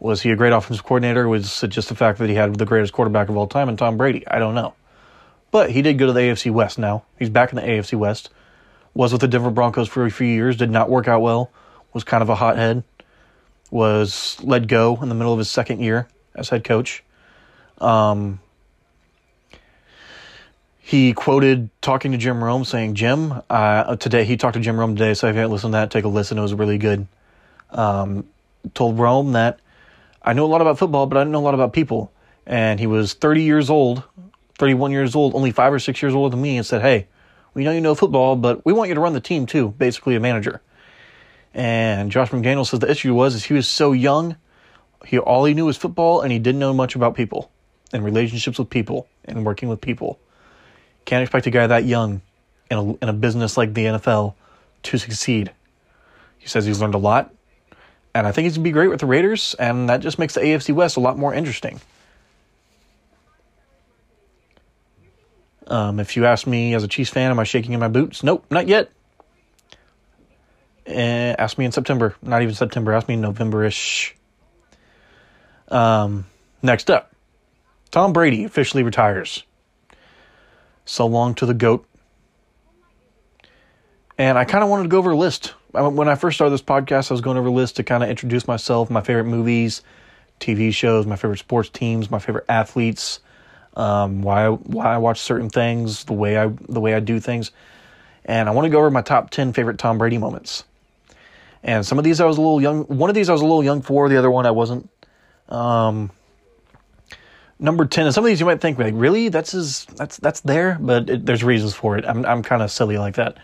Was 0.00 0.22
he 0.22 0.30
a 0.30 0.36
great 0.36 0.52
offensive 0.52 0.84
coordinator? 0.84 1.28
Was 1.28 1.62
it 1.62 1.68
just 1.68 1.88
the 1.88 1.94
fact 1.94 2.18
that 2.18 2.28
he 2.28 2.34
had 2.34 2.56
the 2.56 2.66
greatest 2.66 2.92
quarterback 2.92 3.28
of 3.28 3.36
all 3.36 3.46
time 3.46 3.68
and 3.68 3.78
Tom 3.78 3.96
Brady? 3.96 4.26
I 4.26 4.38
don't 4.38 4.54
know. 4.54 4.74
But 5.52 5.70
he 5.70 5.82
did 5.82 5.98
go 5.98 6.06
to 6.06 6.12
the 6.12 6.20
AFC 6.20 6.50
West 6.50 6.78
now. 6.78 7.04
He's 7.18 7.30
back 7.30 7.50
in 7.50 7.56
the 7.56 7.62
AFC 7.62 7.96
West. 7.98 8.30
Was 8.94 9.12
with 9.12 9.20
the 9.20 9.28
Denver 9.28 9.50
Broncos 9.50 9.88
for 9.88 10.04
a 10.04 10.10
few 10.10 10.26
years, 10.26 10.56
did 10.56 10.70
not 10.70 10.90
work 10.90 11.06
out 11.06 11.20
well 11.20 11.52
was 11.92 12.04
kind 12.04 12.22
of 12.22 12.28
a 12.28 12.34
hothead, 12.34 12.84
was 13.70 14.36
let 14.42 14.66
go 14.66 15.00
in 15.02 15.08
the 15.08 15.14
middle 15.14 15.32
of 15.32 15.38
his 15.38 15.50
second 15.50 15.80
year 15.80 16.08
as 16.34 16.48
head 16.48 16.64
coach. 16.64 17.02
Um, 17.78 18.40
he 20.78 21.12
quoted 21.12 21.70
talking 21.80 22.12
to 22.12 22.18
Jim 22.18 22.42
Rome 22.42 22.64
saying, 22.64 22.94
Jim, 22.94 23.42
uh, 23.48 23.96
today, 23.96 24.24
he 24.24 24.36
talked 24.36 24.54
to 24.54 24.60
Jim 24.60 24.78
Rome 24.78 24.96
today, 24.96 25.14
so 25.14 25.28
if 25.28 25.34
you 25.34 25.40
haven't 25.40 25.52
listened 25.52 25.72
to 25.72 25.78
that, 25.78 25.90
take 25.90 26.04
a 26.04 26.08
listen. 26.08 26.38
It 26.38 26.42
was 26.42 26.54
really 26.54 26.78
good. 26.78 27.06
Um, 27.70 28.26
told 28.74 28.98
Rome 28.98 29.32
that 29.32 29.60
I 30.22 30.32
know 30.32 30.44
a 30.44 30.48
lot 30.48 30.60
about 30.60 30.78
football, 30.78 31.06
but 31.06 31.16
I 31.16 31.24
don't 31.24 31.32
know 31.32 31.40
a 31.40 31.42
lot 31.42 31.54
about 31.54 31.72
people. 31.72 32.12
And 32.46 32.78
he 32.80 32.86
was 32.86 33.14
30 33.14 33.42
years 33.42 33.70
old, 33.70 34.02
31 34.58 34.92
years 34.92 35.14
old, 35.14 35.34
only 35.34 35.50
five 35.50 35.72
or 35.72 35.78
six 35.78 36.02
years 36.02 36.14
older 36.14 36.30
than 36.30 36.42
me, 36.42 36.56
and 36.56 36.66
said, 36.66 36.82
Hey, 36.82 37.06
we 37.54 37.64
know 37.64 37.72
you 37.72 37.80
know 37.80 37.94
football, 37.94 38.36
but 38.36 38.64
we 38.64 38.72
want 38.72 38.88
you 38.88 38.94
to 38.94 39.00
run 39.00 39.12
the 39.12 39.20
team 39.20 39.46
too, 39.46 39.70
basically 39.70 40.14
a 40.14 40.20
manager. 40.20 40.60
And 41.52 42.10
Josh 42.10 42.30
McDaniel 42.30 42.66
says 42.66 42.80
the 42.80 42.90
issue 42.90 43.14
was 43.14 43.34
is 43.34 43.44
he 43.44 43.54
was 43.54 43.68
so 43.68 43.92
young, 43.92 44.36
he 45.06 45.18
all 45.18 45.44
he 45.44 45.54
knew 45.54 45.66
was 45.66 45.76
football, 45.76 46.20
and 46.20 46.30
he 46.30 46.38
didn't 46.38 46.60
know 46.60 46.72
much 46.72 46.94
about 46.94 47.14
people 47.14 47.50
and 47.92 48.04
relationships 48.04 48.58
with 48.58 48.70
people 48.70 49.08
and 49.24 49.44
working 49.44 49.68
with 49.68 49.80
people. 49.80 50.20
Can't 51.04 51.22
expect 51.22 51.46
a 51.46 51.50
guy 51.50 51.66
that 51.66 51.84
young 51.84 52.22
in 52.70 52.78
a, 52.78 52.92
in 53.04 53.08
a 53.08 53.12
business 53.12 53.56
like 53.56 53.74
the 53.74 53.86
NFL 53.86 54.34
to 54.84 54.98
succeed. 54.98 55.50
He 56.38 56.46
says 56.46 56.64
he's 56.64 56.80
learned 56.80 56.94
a 56.94 56.98
lot, 56.98 57.34
and 58.14 58.26
I 58.26 58.32
think 58.32 58.44
he's 58.44 58.56
gonna 58.56 58.64
be 58.64 58.72
great 58.72 58.88
with 58.88 59.00
the 59.00 59.06
Raiders, 59.06 59.54
and 59.58 59.88
that 59.88 60.00
just 60.00 60.18
makes 60.18 60.34
the 60.34 60.40
AFC 60.40 60.74
West 60.74 60.96
a 60.96 61.00
lot 61.00 61.18
more 61.18 61.32
interesting. 61.34 61.80
Um, 65.66 66.00
if 66.00 66.16
you 66.16 66.26
ask 66.26 66.46
me 66.46 66.74
as 66.74 66.82
a 66.82 66.88
Chiefs 66.88 67.10
fan, 67.10 67.30
am 67.30 67.38
I 67.38 67.44
shaking 67.44 67.72
in 67.72 67.80
my 67.80 67.88
boots? 67.88 68.24
Nope, 68.24 68.44
not 68.50 68.66
yet. 68.66 68.90
Eh, 70.84 71.34
ask 71.38 71.56
me 71.56 71.64
in 71.64 71.72
September. 71.72 72.16
Not 72.20 72.42
even 72.42 72.54
September. 72.54 72.92
Ask 72.92 73.06
me 73.06 73.14
in 73.14 73.20
November-ish. 73.20 74.16
Um, 75.68 76.26
next 76.62 76.90
up, 76.90 77.14
Tom 77.92 78.12
Brady 78.12 78.42
officially 78.42 78.82
retires. 78.82 79.44
So 80.84 81.06
long 81.06 81.34
to 81.36 81.46
the 81.46 81.54
GOAT. 81.54 81.86
And 84.20 84.36
I 84.36 84.44
kind 84.44 84.62
of 84.62 84.68
wanted 84.68 84.82
to 84.82 84.88
go 84.90 84.98
over 84.98 85.12
a 85.12 85.16
list. 85.16 85.54
When 85.70 86.06
I 86.06 86.14
first 86.14 86.36
started 86.36 86.52
this 86.52 86.60
podcast, 86.60 87.10
I 87.10 87.14
was 87.14 87.22
going 87.22 87.38
over 87.38 87.48
a 87.48 87.50
list 87.50 87.76
to 87.76 87.82
kind 87.82 88.02
of 88.02 88.10
introduce 88.10 88.46
myself, 88.46 88.90
my 88.90 89.00
favorite 89.00 89.24
movies, 89.24 89.80
TV 90.40 90.74
shows, 90.74 91.06
my 91.06 91.16
favorite 91.16 91.38
sports 91.38 91.70
teams, 91.70 92.10
my 92.10 92.18
favorite 92.18 92.44
athletes, 92.46 93.20
um, 93.78 94.20
why 94.20 94.48
why 94.48 94.92
I 94.92 94.98
watch 94.98 95.20
certain 95.20 95.48
things, 95.48 96.04
the 96.04 96.12
way 96.12 96.36
I 96.36 96.48
the 96.48 96.80
way 96.80 96.92
I 96.92 97.00
do 97.00 97.18
things, 97.18 97.50
and 98.26 98.46
I 98.46 98.52
want 98.52 98.66
to 98.66 98.68
go 98.68 98.80
over 98.80 98.90
my 98.90 99.00
top 99.00 99.30
ten 99.30 99.54
favorite 99.54 99.78
Tom 99.78 99.96
Brady 99.96 100.18
moments. 100.18 100.64
And 101.62 101.86
some 101.86 101.96
of 101.96 102.04
these 102.04 102.20
I 102.20 102.26
was 102.26 102.36
a 102.36 102.42
little 102.42 102.60
young. 102.60 102.82
One 102.84 103.08
of 103.08 103.14
these 103.14 103.30
I 103.30 103.32
was 103.32 103.40
a 103.40 103.46
little 103.46 103.64
young 103.64 103.80
for. 103.80 104.10
The 104.10 104.18
other 104.18 104.30
one 104.30 104.44
I 104.44 104.50
wasn't. 104.50 104.90
Um, 105.48 106.10
number 107.58 107.86
ten, 107.86 108.04
and 108.04 108.14
some 108.14 108.22
of 108.24 108.28
these 108.28 108.38
you 108.38 108.44
might 108.44 108.60
think 108.60 108.78
like, 108.78 108.92
really, 108.94 109.30
that's 109.30 109.52
his, 109.52 109.86
that's 109.96 110.18
that's 110.18 110.40
there, 110.40 110.76
but 110.78 111.08
it, 111.08 111.24
there's 111.24 111.42
reasons 111.42 111.72
for 111.72 111.96
it. 111.96 112.04
I'm 112.04 112.26
I'm 112.26 112.42
kind 112.42 112.60
of 112.60 112.70
silly 112.70 112.98
like 112.98 113.14
that. 113.14 113.38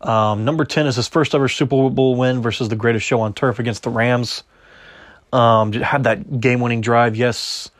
Um, 0.00 0.44
number 0.44 0.64
ten 0.64 0.86
is 0.86 0.96
his 0.96 1.08
first 1.08 1.34
ever 1.34 1.48
Super 1.48 1.90
Bowl 1.90 2.14
win 2.14 2.40
versus 2.40 2.68
the 2.68 2.76
greatest 2.76 3.06
show 3.06 3.20
on 3.20 3.34
turf 3.34 3.58
against 3.58 3.82
the 3.82 3.90
Rams. 3.90 4.42
Um, 5.32 5.72
had 5.72 6.04
that 6.04 6.40
game-winning 6.40 6.80
drive. 6.80 7.16
Yes, 7.16 7.70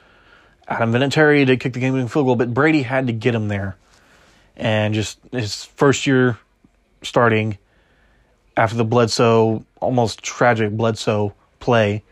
Adam 0.68 0.92
Vinatieri 0.92 1.46
did 1.46 1.60
kick 1.60 1.72
the 1.72 1.80
game-winning 1.80 2.08
field 2.08 2.26
goal, 2.26 2.36
but 2.36 2.52
Brady 2.52 2.82
had 2.82 3.06
to 3.06 3.12
get 3.12 3.34
him 3.34 3.48
there, 3.48 3.76
and 4.56 4.94
just 4.94 5.18
his 5.32 5.64
first 5.64 6.06
year 6.06 6.38
starting 7.02 7.58
after 8.56 8.76
the 8.76 8.84
Bledsoe, 8.84 9.64
almost 9.80 10.22
tragic 10.22 10.70
Bledsoe 10.70 11.34
play, 11.58 12.02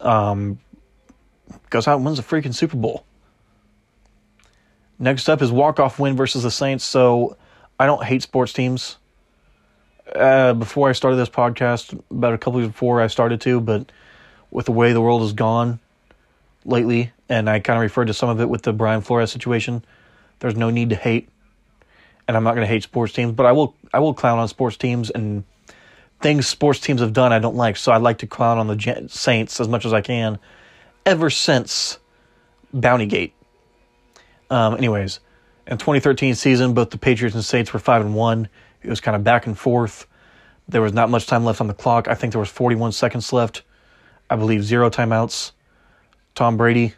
um, 0.00 0.58
goes 1.68 1.86
out 1.86 1.96
and 1.96 2.04
wins 2.04 2.16
the 2.16 2.22
freaking 2.24 2.54
Super 2.54 2.76
Bowl. 2.76 3.04
Next 4.98 5.28
up 5.28 5.42
is 5.42 5.50
walk-off 5.50 5.98
win 5.98 6.16
versus 6.16 6.44
the 6.44 6.50
Saints. 6.50 6.84
So 6.84 7.36
I 7.78 7.86
don't 7.86 8.04
hate 8.04 8.22
sports 8.22 8.52
teams. 8.52 8.96
Uh, 10.14 10.52
before 10.52 10.88
I 10.88 10.92
started 10.92 11.16
this 11.16 11.30
podcast, 11.30 11.98
about 12.10 12.34
a 12.34 12.38
couple 12.38 12.60
years 12.60 12.70
before 12.70 13.00
I 13.00 13.06
started 13.06 13.40
to, 13.42 13.60
but 13.60 13.90
with 14.50 14.66
the 14.66 14.72
way 14.72 14.92
the 14.92 15.00
world 15.00 15.22
has 15.22 15.32
gone 15.32 15.80
lately, 16.64 17.12
and 17.28 17.48
I 17.48 17.60
kind 17.60 17.78
of 17.78 17.82
referred 17.82 18.06
to 18.06 18.14
some 18.14 18.28
of 18.28 18.40
it 18.40 18.48
with 18.48 18.62
the 18.62 18.72
Brian 18.72 19.00
Flores 19.00 19.32
situation, 19.32 19.84
there's 20.40 20.56
no 20.56 20.70
need 20.70 20.90
to 20.90 20.96
hate, 20.96 21.28
and 22.28 22.36
I'm 22.36 22.44
not 22.44 22.54
going 22.54 22.66
to 22.66 22.72
hate 22.72 22.82
sports 22.82 23.12
teams, 23.14 23.32
but 23.32 23.46
I 23.46 23.52
will 23.52 23.74
I 23.92 24.00
will 24.00 24.12
clown 24.12 24.38
on 24.38 24.48
sports 24.48 24.76
teams 24.76 25.08
and 25.08 25.44
things 26.20 26.46
sports 26.46 26.80
teams 26.80 27.00
have 27.00 27.12
done 27.12 27.32
I 27.32 27.38
don't 27.38 27.56
like. 27.56 27.76
So 27.76 27.90
I 27.90 27.96
like 27.96 28.18
to 28.18 28.26
clown 28.26 28.58
on 28.58 28.66
the 28.66 29.06
Saints 29.08 29.60
as 29.60 29.68
much 29.68 29.86
as 29.86 29.92
I 29.92 30.02
can 30.02 30.38
ever 31.06 31.30
since 31.30 31.98
Bountygate. 32.74 33.32
Um, 34.50 34.76
anyways, 34.76 35.20
in 35.66 35.78
2013 35.78 36.34
season, 36.34 36.74
both 36.74 36.90
the 36.90 36.98
Patriots 36.98 37.34
and 37.34 37.44
Saints 37.44 37.72
were 37.72 37.78
5 37.78 38.02
and 38.02 38.14
1. 38.14 38.48
It 38.82 38.90
was 38.90 39.00
kind 39.00 39.16
of 39.16 39.24
back 39.24 39.46
and 39.46 39.58
forth. 39.58 40.06
There 40.68 40.82
was 40.82 40.92
not 40.92 41.10
much 41.10 41.26
time 41.26 41.44
left 41.44 41.60
on 41.60 41.66
the 41.66 41.74
clock. 41.74 42.08
I 42.08 42.14
think 42.14 42.32
there 42.32 42.40
was 42.40 42.48
41 42.48 42.92
seconds 42.92 43.32
left. 43.32 43.62
I 44.30 44.36
believe 44.36 44.64
zero 44.64 44.90
timeouts. 44.90 45.52
Tom 46.34 46.56
Brady 46.56 46.94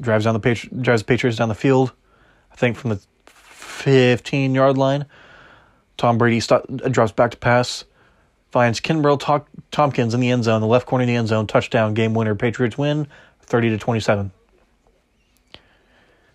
drives 0.00 0.24
down 0.24 0.34
the 0.34 0.40
Patri- 0.40 0.70
drives 0.80 1.02
the 1.02 1.06
Patriots 1.06 1.38
down 1.38 1.48
the 1.48 1.54
field. 1.54 1.92
I 2.52 2.56
think 2.56 2.76
from 2.76 2.90
the 2.90 3.00
15 3.26 4.54
yard 4.54 4.78
line. 4.78 5.06
Tom 5.96 6.18
Brady 6.18 6.40
st- 6.40 6.92
drops 6.92 7.12
back 7.12 7.32
to 7.32 7.36
pass 7.36 7.84
finds 8.50 8.80
Kenbrell 8.80 9.44
Thompkins 9.70 10.14
in 10.14 10.20
the 10.20 10.30
end 10.30 10.44
zone, 10.44 10.60
the 10.60 10.66
left 10.66 10.86
corner 10.86 11.02
of 11.02 11.08
the 11.08 11.14
end 11.14 11.28
zone, 11.28 11.46
touchdown, 11.46 11.94
game 11.94 12.14
winner. 12.14 12.34
Patriots 12.34 12.78
win 12.78 13.06
30 13.42 13.70
to 13.70 13.78
27. 13.78 14.30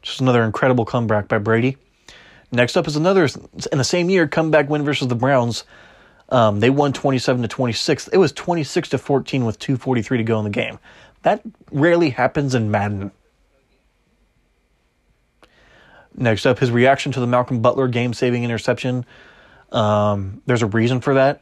Just 0.01 0.21
another 0.21 0.43
incredible 0.43 0.85
comeback 0.85 1.27
by 1.27 1.37
Brady. 1.37 1.77
Next 2.53 2.77
up 2.77 2.87
is 2.87 2.95
another 2.95 3.27
in 3.71 3.79
the 3.79 3.83
same 3.83 4.11
year 4.11 4.27
comeback 4.27 4.69
win 4.69 4.85
versus 4.85 5.07
the 5.07 5.15
Browns. 5.15 5.63
Um, 6.29 6.59
they 6.59 6.69
won 6.69 6.93
27 6.93 7.41
to 7.41 7.47
26. 7.47 8.09
It 8.09 8.17
was 8.17 8.31
26 8.31 8.89
to 8.89 8.97
14 8.99 9.43
with 9.43 9.57
2:43 9.57 10.17
to 10.17 10.23
go 10.23 10.37
in 10.37 10.43
the 10.43 10.51
game. 10.51 10.77
That 11.23 11.41
rarely 11.71 12.11
happens 12.11 12.53
in 12.53 12.69
Madden. 12.69 13.11
Next 16.15 16.45
up, 16.45 16.59
his 16.59 16.69
reaction 16.69 17.11
to 17.13 17.19
the 17.19 17.25
Malcolm 17.25 17.59
Butler 17.59 17.87
game-saving 17.87 18.43
interception. 18.43 19.03
Um, 19.71 20.43
there's 20.45 20.61
a 20.61 20.67
reason 20.67 21.01
for 21.01 21.15
that. 21.15 21.41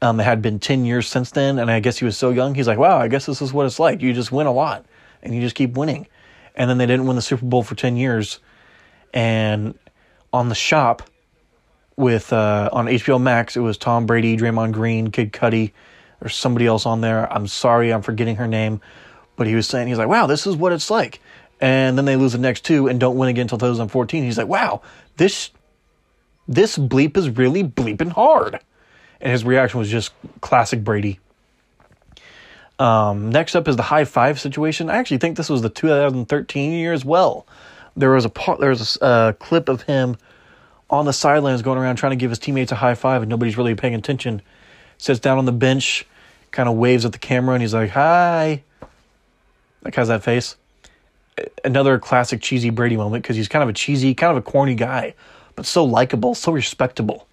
Um, 0.00 0.18
it 0.20 0.24
had 0.24 0.40
been 0.40 0.58
10 0.58 0.86
years 0.86 1.06
since 1.06 1.30
then, 1.32 1.58
and 1.58 1.70
I 1.70 1.80
guess 1.80 1.98
he 1.98 2.06
was 2.06 2.16
so 2.16 2.30
young. 2.30 2.54
He's 2.54 2.66
like, 2.66 2.78
wow, 2.78 2.96
I 2.98 3.08
guess 3.08 3.26
this 3.26 3.42
is 3.42 3.52
what 3.52 3.66
it's 3.66 3.78
like. 3.78 4.00
You 4.00 4.14
just 4.14 4.32
win 4.32 4.46
a 4.46 4.52
lot, 4.52 4.86
and 5.22 5.34
you 5.34 5.42
just 5.42 5.54
keep 5.54 5.76
winning. 5.76 6.06
And 6.54 6.70
then 6.70 6.78
they 6.78 6.86
didn't 6.86 7.06
win 7.06 7.16
the 7.16 7.22
Super 7.22 7.44
Bowl 7.44 7.62
for 7.62 7.74
10 7.74 7.98
years. 7.98 8.40
And 9.12 9.78
on 10.34 10.48
the 10.48 10.54
shop, 10.54 11.02
with 11.96 12.32
uh, 12.32 12.68
on 12.72 12.86
HBO 12.86 13.20
Max. 13.20 13.56
It 13.56 13.60
was 13.60 13.78
Tom 13.78 14.04
Brady, 14.06 14.36
Draymond 14.36 14.72
Green, 14.72 15.10
Kid 15.10 15.32
Cudi. 15.32 15.72
or 16.20 16.28
somebody 16.28 16.66
else 16.66 16.86
on 16.86 17.00
there. 17.00 17.32
I'm 17.32 17.46
sorry, 17.46 17.92
I'm 17.92 18.02
forgetting 18.02 18.36
her 18.36 18.48
name, 18.48 18.80
but 19.36 19.46
he 19.46 19.54
was 19.54 19.68
saying 19.68 19.88
he's 19.88 19.98
like, 19.98 20.08
"Wow, 20.08 20.26
this 20.26 20.46
is 20.46 20.56
what 20.56 20.72
it's 20.72 20.90
like." 20.90 21.20
And 21.60 21.96
then 21.96 22.04
they 22.04 22.16
lose 22.16 22.32
the 22.32 22.38
next 22.38 22.64
two 22.64 22.88
and 22.88 22.98
don't 22.98 23.16
win 23.16 23.28
again 23.28 23.42
until 23.42 23.58
2014. 23.58 24.24
He's 24.24 24.38
like, 24.38 24.48
"Wow, 24.48 24.82
this 25.16 25.50
this 26.48 26.76
bleep 26.76 27.16
is 27.16 27.30
really 27.30 27.62
bleeping 27.62 28.10
hard." 28.10 28.58
And 29.20 29.32
his 29.32 29.44
reaction 29.44 29.78
was 29.78 29.88
just 29.88 30.12
classic 30.40 30.82
Brady. 30.82 31.20
Um, 32.78 33.30
next 33.30 33.54
up 33.54 33.68
is 33.68 33.76
the 33.76 33.82
high 33.82 34.04
five 34.04 34.40
situation. 34.40 34.90
I 34.90 34.96
actually 34.96 35.18
think 35.18 35.36
this 35.36 35.48
was 35.48 35.62
the 35.62 35.70
2013 35.70 36.72
year 36.72 36.92
as 36.92 37.04
well. 37.04 37.46
There 37.96 38.10
was 38.10 38.24
a 38.24 38.28
part, 38.28 38.60
there 38.60 38.70
was 38.70 38.98
a 39.00 39.04
uh, 39.04 39.32
clip 39.32 39.68
of 39.68 39.82
him 39.82 40.16
on 40.90 41.06
the 41.06 41.12
sidelines 41.12 41.62
going 41.62 41.78
around 41.78 41.96
trying 41.96 42.10
to 42.10 42.16
give 42.16 42.30
his 42.30 42.38
teammates 42.38 42.72
a 42.72 42.76
high 42.76 42.94
five, 42.94 43.22
and 43.22 43.28
nobody's 43.28 43.56
really 43.56 43.74
paying 43.74 43.94
attention. 43.94 44.42
Sits 44.98 45.20
down 45.20 45.38
on 45.38 45.44
the 45.44 45.52
bench, 45.52 46.06
kind 46.50 46.68
of 46.68 46.76
waves 46.76 47.04
at 47.04 47.12
the 47.12 47.18
camera, 47.18 47.54
and 47.54 47.62
he's 47.62 47.74
like, 47.74 47.90
"Hi." 47.90 48.62
Like 49.82 49.94
has 49.96 50.08
that 50.08 50.22
face. 50.22 50.56
Another 51.64 51.98
classic 51.98 52.40
cheesy 52.40 52.70
Brady 52.70 52.96
moment 52.96 53.22
because 53.22 53.36
he's 53.36 53.48
kind 53.48 53.62
of 53.62 53.68
a 53.68 53.72
cheesy, 53.72 54.14
kind 54.14 54.30
of 54.30 54.36
a 54.36 54.42
corny 54.42 54.74
guy, 54.74 55.14
but 55.56 55.66
so 55.66 55.84
likable, 55.84 56.34
so 56.34 56.52
respectable. 56.52 57.26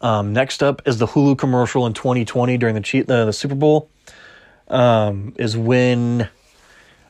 Um, 0.00 0.32
next 0.32 0.62
up 0.62 0.82
is 0.86 0.98
the 0.98 1.06
Hulu 1.06 1.38
commercial 1.38 1.86
in 1.86 1.92
2020 1.92 2.56
during 2.56 2.74
the, 2.74 3.04
uh, 3.08 3.24
the 3.26 3.32
Super 3.32 3.54
Bowl. 3.54 3.88
Um, 4.68 5.34
is 5.36 5.56
when 5.56 6.28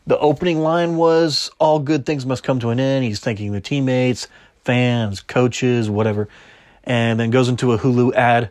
the 0.07 0.19
opening 0.19 0.61
line 0.61 0.97
was 0.97 1.51
all 1.59 1.79
good 1.79 2.05
things 2.05 2.27
must 2.27 2.43
come 2.43 2.61
to 2.61 2.71
an 2.71 2.81
end. 2.81 3.05
He's 3.05 3.21
thanking 3.21 3.53
the 3.53 3.61
teammates, 3.61 4.29
fans, 4.65 5.21
coaches, 5.21 5.89
whatever, 5.89 6.29
and 6.85 7.19
then 7.19 7.31
goes 7.31 7.49
into 7.49 7.73
a 7.73 7.79
Hulu 7.79 8.15
ad 8.15 8.51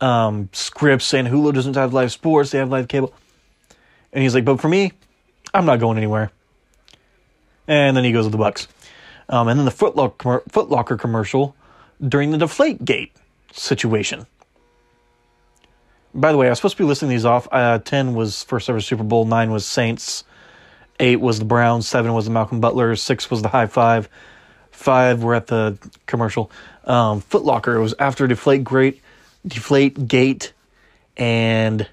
um, 0.00 0.48
script 0.52 1.02
saying 1.02 1.26
Hulu 1.26 1.54
doesn't 1.54 1.76
have 1.76 1.94
live 1.94 2.12
sports, 2.12 2.50
they 2.50 2.58
have 2.58 2.70
live 2.70 2.88
cable. 2.88 3.14
And 4.12 4.22
he's 4.22 4.34
like, 4.34 4.44
but 4.44 4.60
for 4.60 4.68
me, 4.68 4.92
I'm 5.54 5.64
not 5.64 5.80
going 5.80 5.96
anywhere. 5.96 6.30
And 7.66 7.96
then 7.96 8.04
he 8.04 8.12
goes 8.12 8.26
to 8.26 8.30
the 8.30 8.38
Bucks. 8.38 8.68
Um, 9.28 9.48
and 9.48 9.58
then 9.58 9.64
the 9.64 9.70
Footlocker 9.70 10.98
commercial 10.98 11.56
during 12.06 12.32
the 12.32 12.38
Deflate 12.38 12.84
Gate 12.84 13.12
situation. 13.52 14.26
By 16.14 16.32
the 16.32 16.38
way, 16.38 16.48
I 16.48 16.50
was 16.50 16.58
supposed 16.58 16.76
to 16.76 16.82
be 16.82 16.86
listing 16.86 17.08
these 17.08 17.24
off. 17.24 17.48
Uh, 17.50 17.78
10 17.78 18.14
was 18.14 18.42
first 18.42 18.68
ever 18.68 18.80
Super 18.80 19.04
Bowl, 19.04 19.24
9 19.24 19.50
was 19.50 19.64
Saints, 19.64 20.24
8 21.02 21.16
was 21.16 21.40
the 21.40 21.44
Browns, 21.44 21.88
7 21.88 22.12
was 22.14 22.26
the 22.26 22.30
Malcolm 22.30 22.60
Butler, 22.60 22.94
6 22.94 23.30
was 23.30 23.42
the 23.42 23.48
High 23.48 23.66
Five, 23.66 24.08
5 24.70 25.22
were 25.24 25.34
at 25.34 25.48
the 25.48 25.76
commercial. 26.06 26.50
Um, 26.84 27.20
Footlocker, 27.20 27.74
it 27.74 27.80
was 27.80 27.94
after 27.98 28.28
Deflate 28.28 28.62
Great, 28.62 29.02
Deflate 29.44 30.06
Gate, 30.06 30.52
and 31.16 31.88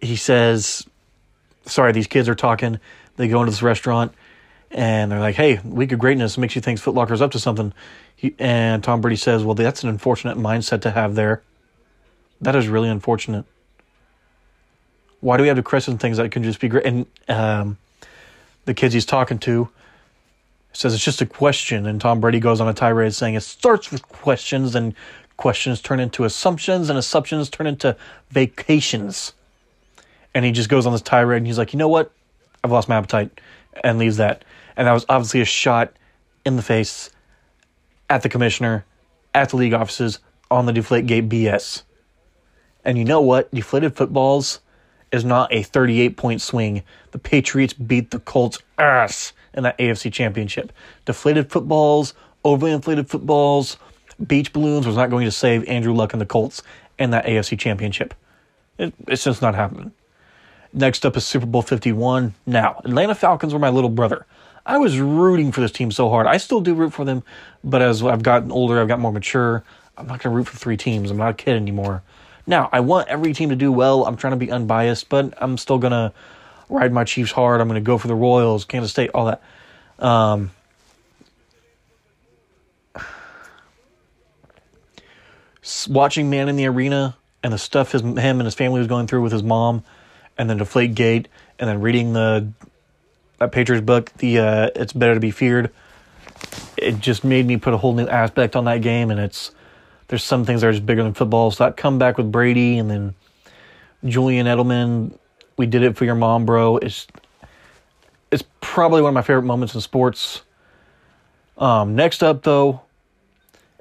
he 0.00 0.16
says, 0.16 0.86
Sorry, 1.66 1.92
these 1.92 2.08
kids 2.08 2.28
are 2.28 2.34
talking. 2.34 2.80
They 3.16 3.28
go 3.28 3.40
into 3.40 3.52
this 3.52 3.62
restaurant 3.62 4.12
and 4.70 5.12
they're 5.12 5.20
like, 5.20 5.36
Hey, 5.36 5.60
Week 5.64 5.92
of 5.92 6.00
Greatness 6.00 6.36
makes 6.36 6.56
you 6.56 6.60
think 6.60 6.80
Footlocker's 6.80 7.22
up 7.22 7.30
to 7.32 7.38
something. 7.38 7.72
He, 8.16 8.34
and 8.40 8.82
Tom 8.82 9.00
Brady 9.00 9.16
says, 9.16 9.44
Well, 9.44 9.54
that's 9.54 9.84
an 9.84 9.88
unfortunate 9.88 10.36
mindset 10.36 10.82
to 10.82 10.90
have 10.90 11.14
there. 11.14 11.42
That 12.40 12.56
is 12.56 12.66
really 12.66 12.88
unfortunate. 12.88 13.44
Why 15.20 15.36
do 15.36 15.42
we 15.42 15.48
have 15.48 15.56
to 15.56 15.62
question 15.62 15.98
things 15.98 16.16
that 16.18 16.30
can 16.30 16.42
just 16.42 16.60
be 16.60 16.68
great? 16.68 16.86
And 16.86 17.06
um, 17.28 17.78
the 18.64 18.74
kids 18.74 18.94
he's 18.94 19.06
talking 19.06 19.38
to 19.40 19.68
says 20.72 20.94
it's 20.94 21.04
just 21.04 21.20
a 21.20 21.26
question, 21.26 21.86
and 21.86 22.00
Tom 22.00 22.20
Brady 22.20 22.40
goes 22.40 22.60
on 22.60 22.68
a 22.68 22.74
tirade 22.74 23.14
saying 23.14 23.34
it 23.34 23.42
starts 23.42 23.90
with 23.90 24.06
questions, 24.08 24.74
and 24.74 24.94
questions 25.36 25.80
turn 25.80 25.98
into 25.98 26.24
assumptions, 26.24 26.88
and 26.88 26.98
assumptions 26.98 27.50
turn 27.50 27.66
into 27.66 27.96
vacations. 28.30 29.32
And 30.34 30.44
he 30.44 30.52
just 30.52 30.68
goes 30.68 30.86
on 30.86 30.92
this 30.92 31.02
tirade, 31.02 31.38
and 31.38 31.46
he's 31.46 31.58
like, 31.58 31.72
you 31.72 31.78
know 31.78 31.88
what? 31.88 32.12
I've 32.62 32.70
lost 32.70 32.88
my 32.88 32.96
appetite, 32.96 33.40
and 33.82 33.98
leaves 33.98 34.18
that. 34.18 34.44
And 34.76 34.86
that 34.86 34.92
was 34.92 35.06
obviously 35.08 35.40
a 35.40 35.44
shot 35.44 35.92
in 36.44 36.56
the 36.56 36.62
face 36.62 37.10
at 38.08 38.22
the 38.22 38.28
commissioner, 38.28 38.84
at 39.34 39.50
the 39.50 39.56
league 39.56 39.74
offices, 39.74 40.20
on 40.50 40.66
the 40.66 40.72
Deflate 40.72 41.06
Gate 41.06 41.28
BS. 41.28 41.82
And 42.84 42.96
you 42.96 43.04
know 43.04 43.20
what? 43.20 43.52
Deflated 43.52 43.96
footballs 43.96 44.60
is 45.12 45.24
not 45.24 45.52
a 45.52 45.62
38 45.62 46.16
point 46.16 46.40
swing. 46.40 46.82
The 47.12 47.18
Patriots 47.18 47.72
beat 47.72 48.10
the 48.10 48.20
Colts 48.20 48.58
ass 48.78 49.32
in 49.54 49.62
that 49.62 49.78
AFC 49.78 50.12
championship. 50.12 50.72
Deflated 51.04 51.50
footballs, 51.50 52.14
overly 52.44 52.72
inflated 52.72 53.08
footballs, 53.08 53.76
beach 54.26 54.52
balloons 54.52 54.86
was 54.86 54.96
not 54.96 55.10
going 55.10 55.24
to 55.24 55.30
save 55.30 55.68
Andrew 55.68 55.94
Luck 55.94 56.12
and 56.12 56.20
the 56.20 56.26
Colts 56.26 56.62
in 56.98 57.10
that 57.10 57.26
AFC 57.26 57.58
championship. 57.58 58.14
It, 58.78 58.94
it's 59.06 59.24
just 59.24 59.42
not 59.42 59.54
happening. 59.54 59.92
Next 60.72 61.06
up 61.06 61.16
is 61.16 61.24
Super 61.24 61.46
Bowl 61.46 61.62
51. 61.62 62.34
Now, 62.46 62.80
Atlanta 62.84 63.14
Falcons 63.14 63.52
were 63.52 63.58
my 63.58 63.70
little 63.70 63.90
brother. 63.90 64.26
I 64.66 64.76
was 64.76 64.98
rooting 65.00 65.50
for 65.50 65.62
this 65.62 65.72
team 65.72 65.90
so 65.90 66.10
hard. 66.10 66.26
I 66.26 66.36
still 66.36 66.60
do 66.60 66.74
root 66.74 66.92
for 66.92 67.04
them, 67.04 67.22
but 67.64 67.80
as 67.80 68.02
I've 68.02 68.22
gotten 68.22 68.52
older, 68.52 68.80
I've 68.80 68.88
got 68.88 69.00
more 69.00 69.12
mature. 69.12 69.64
I'm 69.96 70.06
not 70.06 70.20
going 70.20 70.32
to 70.32 70.36
root 70.36 70.46
for 70.46 70.58
three 70.58 70.76
teams. 70.76 71.10
I'm 71.10 71.16
not 71.16 71.30
a 71.30 71.34
kid 71.34 71.56
anymore. 71.56 72.02
Now, 72.48 72.70
I 72.72 72.80
want 72.80 73.08
every 73.08 73.34
team 73.34 73.50
to 73.50 73.56
do 73.56 73.70
well. 73.70 74.06
I'm 74.06 74.16
trying 74.16 74.30
to 74.30 74.38
be 74.38 74.50
unbiased, 74.50 75.10
but 75.10 75.34
I'm 75.36 75.58
still 75.58 75.76
going 75.76 75.92
to 75.92 76.14
ride 76.70 76.94
my 76.94 77.04
Chiefs 77.04 77.30
hard. 77.30 77.60
I'm 77.60 77.68
going 77.68 77.80
to 77.80 77.86
go 77.86 77.98
for 77.98 78.08
the 78.08 78.14
Royals, 78.14 78.64
Kansas 78.64 78.90
State, 78.90 79.10
all 79.12 79.26
that. 79.26 79.42
Um, 79.98 80.50
watching 85.90 86.30
Man 86.30 86.48
in 86.48 86.56
the 86.56 86.64
Arena 86.64 87.18
and 87.42 87.52
the 87.52 87.58
stuff 87.58 87.92
his, 87.92 88.00
him 88.00 88.16
and 88.16 88.42
his 88.44 88.54
family 88.54 88.78
was 88.78 88.88
going 88.88 89.06
through 89.06 89.22
with 89.22 89.32
his 89.32 89.42
mom, 89.42 89.84
and 90.38 90.48
then 90.48 90.56
Deflate 90.56 90.94
Gate, 90.94 91.28
and 91.58 91.68
then 91.68 91.82
reading 91.82 92.14
the 92.14 92.50
that 93.36 93.52
Patriots 93.52 93.84
book, 93.84 94.10
the 94.18 94.38
uh, 94.38 94.70
It's 94.74 94.94
Better 94.94 95.14
to 95.14 95.20
Be 95.20 95.30
Feared. 95.30 95.70
It 96.78 96.98
just 96.98 97.24
made 97.24 97.46
me 97.46 97.58
put 97.58 97.74
a 97.74 97.76
whole 97.76 97.92
new 97.92 98.06
aspect 98.06 98.56
on 98.56 98.64
that 98.64 98.80
game, 98.80 99.10
and 99.10 99.20
it's 99.20 99.50
there's 100.08 100.24
some 100.24 100.44
things 100.44 100.62
that 100.62 100.68
are 100.68 100.72
just 100.72 100.86
bigger 100.86 101.02
than 101.02 101.14
football. 101.14 101.50
So 101.50 101.64
that 101.64 101.76
comeback 101.76 102.16
with 102.16 102.32
Brady 102.32 102.78
and 102.78 102.90
then 102.90 103.14
Julian 104.04 104.46
Edelman, 104.46 105.16
we 105.56 105.66
did 105.66 105.82
it 105.82 105.96
for 105.96 106.04
your 106.04 106.14
mom, 106.14 106.46
bro. 106.46 106.78
It's 106.78 107.06
it's 108.30 108.44
probably 108.60 109.00
one 109.00 109.10
of 109.10 109.14
my 109.14 109.22
favorite 109.22 109.42
moments 109.44 109.74
in 109.74 109.80
sports. 109.80 110.42
Um, 111.56 111.94
next 111.94 112.22
up 112.22 112.42
though 112.42 112.82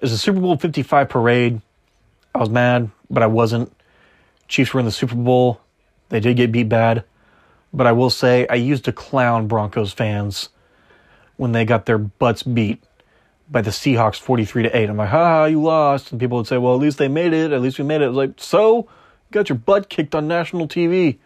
is 0.02 0.12
the 0.12 0.18
Super 0.18 0.40
Bowl 0.40 0.58
55 0.58 1.10
parade. 1.10 1.62
I 2.36 2.40
was 2.40 2.50
mad, 2.50 2.90
but 3.10 3.24
I 3.24 3.28
wasn't. 3.28 3.72
Chiefs 4.48 4.74
were 4.74 4.80
in 4.80 4.86
the 4.86 4.92
Super 4.92 5.16
Bowl. 5.16 5.60
They 6.10 6.20
did 6.20 6.38
get 6.38 6.52
beat 6.52 6.70
bad. 6.70 7.04
But 7.74 7.88
I 7.88 7.92
will 7.92 8.10
say 8.10 8.48
I 8.48 8.56
used 8.56 8.86
to 8.86 8.92
clown 8.92 9.48
Broncos 9.48 9.92
fans 9.92 10.50
when 11.36 11.52
they 11.52 11.66
got 11.66 11.86
their 11.86 11.98
butts 11.98 12.44
beat 12.44 12.82
by 13.50 13.62
the 13.62 13.70
Seahawks 13.72 14.20
43 14.20 14.64
to 14.64 14.78
8. 14.78 14.90
I'm 14.90 14.98
like, 14.98 15.10
ha, 15.10 15.46
you 15.46 15.62
lost. 15.62 16.12
And 16.12 16.20
people 16.20 16.38
would 16.38 16.48
say, 16.48 16.58
well, 16.58 16.74
at 16.74 16.82
least 16.82 16.98
they 16.98 17.08
made 17.08 17.34
it. 17.34 17.52
At 17.52 17.62
least 17.62 17.78
we 17.80 17.86
made 17.86 18.02
it. 18.02 18.06
I 18.06 18.08
was 18.10 18.18
like, 18.18 18.34
so? 18.38 18.78
You 18.78 19.32
got 19.32 19.50
your 19.50 19.58
butt 19.58 19.90
kicked 19.90 20.16
on 20.16 20.28
national 20.28 20.68
TV. 20.68 21.18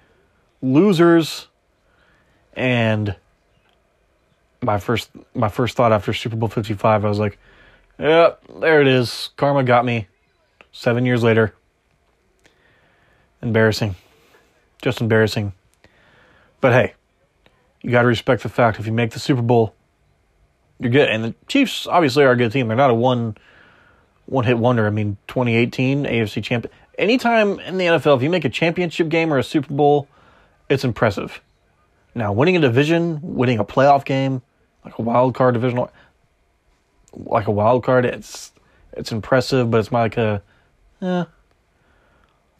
Losers. 0.61 1.47
And 2.53 3.15
my 4.61 4.77
first 4.77 5.09
my 5.33 5.49
first 5.49 5.75
thought 5.75 5.91
after 5.91 6.13
Super 6.13 6.35
Bowl 6.35 6.49
55, 6.49 7.05
I 7.05 7.09
was 7.09 7.19
like, 7.19 7.39
yeah, 7.97 8.31
there 8.59 8.81
it 8.81 8.87
is. 8.87 9.29
Karma 9.37 9.63
got 9.63 9.85
me. 9.85 10.07
Seven 10.71 11.05
years 11.05 11.23
later. 11.23 11.53
Embarrassing. 13.41 13.95
Just 14.81 15.01
embarrassing. 15.01 15.53
But 16.61 16.73
hey, 16.73 16.93
you 17.81 17.91
got 17.91 18.03
to 18.03 18.07
respect 18.07 18.43
the 18.43 18.49
fact 18.49 18.79
if 18.79 18.85
you 18.85 18.91
make 18.91 19.11
the 19.11 19.19
Super 19.19 19.41
Bowl, 19.41 19.75
you're 20.81 20.91
good. 20.91 21.09
And 21.09 21.23
the 21.23 21.35
Chiefs 21.47 21.85
obviously 21.87 22.23
are 22.23 22.31
a 22.31 22.35
good 22.35 22.51
team. 22.51 22.67
They're 22.67 22.75
not 22.75 22.89
a 22.89 22.95
one 22.95 23.37
one 24.25 24.45
hit 24.45 24.57
wonder. 24.57 24.87
I 24.87 24.89
mean, 24.89 25.17
2018 25.27 26.05
AFC 26.05 26.43
champion. 26.43 26.73
Anytime 26.97 27.59
in 27.59 27.77
the 27.77 27.85
NFL, 27.85 28.17
if 28.17 28.23
you 28.23 28.29
make 28.29 28.45
a 28.45 28.49
championship 28.49 29.09
game 29.09 29.31
or 29.31 29.37
a 29.37 29.43
Super 29.43 29.73
Bowl, 29.73 30.07
it's 30.69 30.83
impressive. 30.83 31.41
Now, 32.15 32.33
winning 32.33 32.57
a 32.57 32.59
division, 32.59 33.19
winning 33.21 33.59
a 33.59 33.65
playoff 33.65 34.03
game, 34.05 34.41
like 34.83 34.97
a 34.97 35.01
wild 35.01 35.35
card 35.35 35.53
divisional, 35.53 35.91
like 37.13 37.47
a 37.47 37.51
wild 37.51 37.83
card, 37.83 38.05
it's 38.05 38.51
it's 38.93 39.11
impressive, 39.11 39.69
but 39.69 39.79
it's 39.79 39.91
like 39.91 40.17
a, 40.17 40.41
eh. 41.01 41.25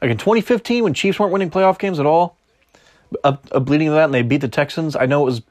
Like 0.01 0.12
in 0.12 0.17
2015, 0.17 0.84
when 0.84 0.93
Chiefs 0.93 1.19
weren't 1.19 1.34
winning 1.34 1.51
playoff 1.51 1.77
games 1.77 1.99
at 1.99 2.05
all, 2.05 2.38
up, 3.23 3.47
up 3.51 3.69
leading 3.69 3.88
to 3.88 3.93
that, 3.93 4.05
and 4.05 4.13
they 4.13 4.21
beat 4.21 4.41
the 4.41 4.47
Texans. 4.47 4.95
I 4.95 5.05
know 5.05 5.21
it 5.23 5.25
was 5.25 5.41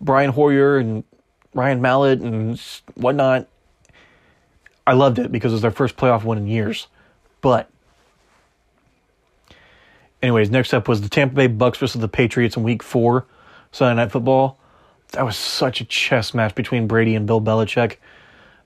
Brian 0.00 0.30
Hoyer 0.30 0.78
and 0.78 1.04
Ryan 1.56 1.80
Mallett 1.80 2.20
and 2.20 2.60
whatnot. 2.94 3.48
I 4.86 4.92
loved 4.92 5.18
it 5.18 5.32
because 5.32 5.52
it 5.52 5.54
was 5.54 5.62
their 5.62 5.70
first 5.70 5.96
playoff 5.96 6.22
win 6.22 6.38
in 6.38 6.46
years. 6.46 6.86
But, 7.40 7.70
anyways, 10.22 10.50
next 10.50 10.74
up 10.74 10.86
was 10.86 11.00
the 11.00 11.08
Tampa 11.08 11.34
Bay 11.34 11.46
Bucks 11.46 11.78
versus 11.78 12.00
the 12.00 12.08
Patriots 12.08 12.56
in 12.56 12.62
Week 12.62 12.82
Four, 12.82 13.26
Sunday 13.72 14.00
Night 14.00 14.12
Football. 14.12 14.58
That 15.12 15.24
was 15.24 15.36
such 15.36 15.80
a 15.80 15.84
chess 15.84 16.34
match 16.34 16.54
between 16.54 16.86
Brady 16.86 17.14
and 17.14 17.26
Bill 17.26 17.40
Belichick. 17.40 17.96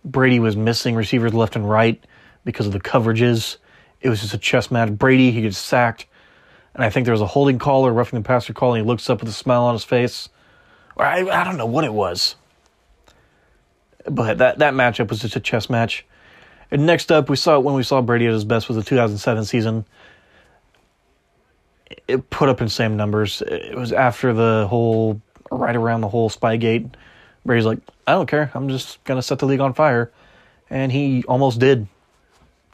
Brady 0.05 0.41
was 0.41 0.57
missing 0.57 0.97
receivers 0.97 1.33
left 1.33 1.55
and 1.55 1.69
right 1.69 2.03
because 2.45 2.67
of 2.67 2.73
the 2.73 2.81
coverages. 2.81 3.59
It 4.01 4.09
was 4.09 4.21
just 4.21 4.35
a 4.35 4.39
chess 4.39 4.71
match. 4.71 4.91
Brady, 4.91 5.31
he 5.31 5.43
gets 5.43 5.59
sacked. 5.59 6.07
And 6.75 6.83
I 6.83 6.91
think 6.91 7.05
there 7.05 7.13
was 7.13 7.21
a 7.21 7.27
holding 7.27 7.59
call 7.59 7.87
or 7.87 7.93
roughing 7.93 8.19
the 8.19 8.27
passer 8.27 8.53
call, 8.53 8.75
and 8.75 8.83
he 8.83 8.87
looks 8.87 9.09
up 9.09 9.21
with 9.21 9.29
a 9.29 9.33
smile 9.33 9.63
on 9.63 9.75
his 9.75 9.85
face. 9.85 10.29
I, 10.97 11.29
I 11.29 11.45
don't 11.45 11.57
know 11.57 11.67
what 11.67 11.85
it 11.85 11.93
was. 11.93 12.35
But 14.09 14.39
that, 14.39 14.59
that 14.59 14.75
matchup 14.75 15.11
was 15.11 15.21
just 15.21 15.37
a 15.37 15.41
chess 15.41 15.69
match. 15.69 16.07
And 16.71 16.87
next 16.87 17.11
up, 17.11 17.29
we 17.29 17.37
saw 17.37 17.59
when 17.59 17.75
we 17.75 17.83
saw 17.83 18.01
Brady 18.01 18.27
at 18.27 18.33
his 18.33 18.45
best 18.45 18.69
was 18.69 18.77
the 18.77 18.83
2007 18.83 19.45
season. 19.45 19.85
It 22.07 22.31
put 22.31 22.49
up 22.49 22.61
insane 22.61 22.97
numbers. 22.97 23.43
It 23.43 23.77
was 23.77 23.93
after 23.93 24.33
the 24.33 24.67
whole, 24.69 25.21
right 25.51 25.75
around 25.75 26.03
the 26.03 26.09
whole 26.09 26.31
Spygate. 26.31 26.95
Brady's 27.45 27.65
like, 27.65 27.79
I 28.07 28.13
don't 28.13 28.29
care. 28.29 28.51
I'm 28.55 28.69
just 28.69 29.03
going 29.05 29.19
to 29.19 29.23
set 29.23 29.41
the 29.41 29.47
league 29.47 29.61
on 29.61 29.75
fire. 29.75 30.13
And 30.69 30.93
he 30.93 31.25
almost 31.25 31.59
did, 31.59 31.89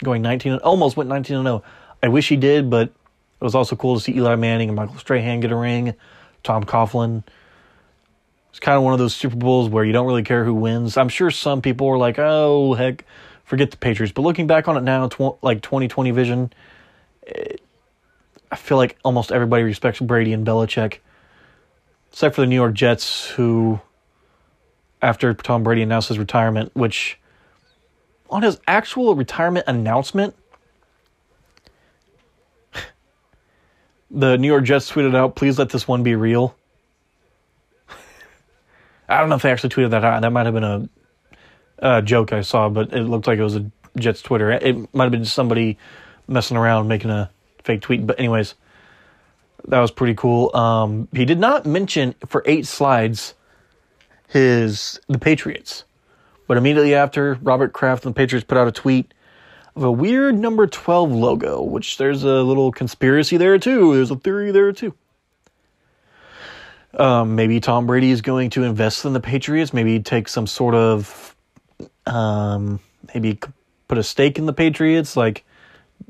going 0.03 0.21
19, 0.21 0.57
almost 0.57 0.97
went 0.97 1.09
19 1.09 1.43
0. 1.43 1.63
I 2.03 2.07
wish 2.09 2.29
he 2.29 2.35
did, 2.35 2.69
but 2.69 2.89
it 2.89 3.43
was 3.43 3.55
also 3.55 3.75
cool 3.75 3.95
to 3.95 4.01
see 4.01 4.15
Eli 4.15 4.35
Manning 4.35 4.69
and 4.69 4.75
Michael 4.75 4.97
Strahan 4.97 5.39
get 5.39 5.51
a 5.51 5.55
ring, 5.55 5.95
Tom 6.43 6.63
Coughlin. 6.63 7.23
It's 8.57 8.65
kind 8.65 8.75
of 8.75 8.81
one 8.81 8.93
of 8.93 8.97
those 8.97 9.15
Super 9.15 9.35
Bowls 9.35 9.69
where 9.69 9.83
you 9.83 9.93
don't 9.93 10.07
really 10.07 10.23
care 10.23 10.43
who 10.43 10.55
wins. 10.55 10.97
I'm 10.97 11.09
sure 11.09 11.29
some 11.29 11.61
people 11.61 11.85
were 11.85 11.99
like, 11.99 12.17
oh, 12.17 12.73
heck, 12.73 13.05
forget 13.43 13.69
the 13.69 13.77
Patriots. 13.77 14.11
But 14.11 14.23
looking 14.23 14.47
back 14.47 14.67
on 14.67 14.75
it 14.75 14.81
now, 14.81 15.09
tw- 15.09 15.37
like 15.43 15.61
2020 15.61 16.09
vision, 16.09 16.51
it, 17.21 17.61
I 18.51 18.55
feel 18.55 18.77
like 18.77 18.97
almost 19.05 19.31
everybody 19.31 19.61
respects 19.61 19.99
Brady 19.99 20.33
and 20.33 20.43
Belichick, 20.43 20.97
except 22.09 22.33
for 22.33 22.41
the 22.41 22.47
New 22.47 22.55
York 22.55 22.73
Jets, 22.73 23.27
who, 23.27 23.79
after 25.03 25.35
Tom 25.35 25.61
Brady 25.61 25.83
announced 25.83 26.07
his 26.07 26.17
retirement, 26.17 26.71
which 26.73 27.19
on 28.27 28.41
his 28.41 28.59
actual 28.67 29.13
retirement 29.13 29.65
announcement, 29.67 30.35
the 34.09 34.35
New 34.35 34.47
York 34.47 34.63
Jets 34.63 34.91
tweeted 34.91 35.15
out, 35.15 35.35
please 35.35 35.59
let 35.59 35.69
this 35.69 35.87
one 35.87 36.01
be 36.01 36.15
real. 36.15 36.55
I 39.09 39.19
don't 39.19 39.29
know 39.29 39.35
if 39.35 39.41
they 39.41 39.51
actually 39.51 39.69
tweeted 39.69 39.91
that 39.91 40.03
out. 40.03 40.21
That 40.21 40.31
might 40.31 40.45
have 40.45 40.53
been 40.53 40.63
a, 40.63 40.89
a 41.79 42.01
joke 42.01 42.33
I 42.33 42.41
saw, 42.41 42.69
but 42.69 42.93
it 42.93 43.03
looked 43.03 43.27
like 43.27 43.39
it 43.39 43.43
was 43.43 43.55
a 43.55 43.71
Jets 43.97 44.21
Twitter. 44.21 44.51
It 44.51 44.93
might 44.93 45.05
have 45.05 45.11
been 45.11 45.25
somebody 45.25 45.77
messing 46.27 46.57
around 46.57 46.87
making 46.87 47.11
a 47.11 47.29
fake 47.63 47.81
tweet. 47.81 48.05
But 48.05 48.19
anyways, 48.19 48.55
that 49.67 49.79
was 49.79 49.91
pretty 49.91 50.13
cool. 50.13 50.55
Um, 50.55 51.07
he 51.13 51.25
did 51.25 51.39
not 51.39 51.65
mention 51.65 52.15
for 52.25 52.43
eight 52.45 52.65
slides 52.65 53.33
his 54.27 54.99
the 55.07 55.17
Patriots, 55.19 55.85
but 56.47 56.57
immediately 56.57 56.93
after 56.93 57.35
Robert 57.41 57.73
Kraft 57.73 58.05
and 58.05 58.13
the 58.13 58.17
Patriots 58.17 58.45
put 58.45 58.57
out 58.57 58.67
a 58.67 58.71
tweet 58.71 59.13
of 59.75 59.83
a 59.83 59.91
weird 59.91 60.37
number 60.37 60.67
twelve 60.67 61.11
logo, 61.11 61.61
which 61.61 61.97
there's 61.97 62.23
a 62.23 62.41
little 62.43 62.71
conspiracy 62.71 63.37
there 63.37 63.57
too. 63.57 63.95
There's 63.95 64.11
a 64.11 64.15
theory 64.15 64.51
there 64.51 64.71
too. 64.73 64.93
Um, 66.97 67.35
maybe 67.35 67.59
Tom 67.59 67.85
Brady 67.85 68.09
is 68.09 68.21
going 68.21 68.49
to 68.51 68.63
invest 68.63 69.05
in 69.05 69.13
the 69.13 69.19
Patriots. 69.19 69.71
Maybe 69.71 69.99
take 69.99 70.27
some 70.27 70.47
sort 70.47 70.73
of, 70.73 71.35
um, 72.07 72.79
maybe 73.13 73.39
put 73.87 73.97
a 73.99 74.03
stake 74.03 74.37
in 74.39 74.47
the 74.47 74.53
Patriots, 74.53 75.15
like 75.15 75.45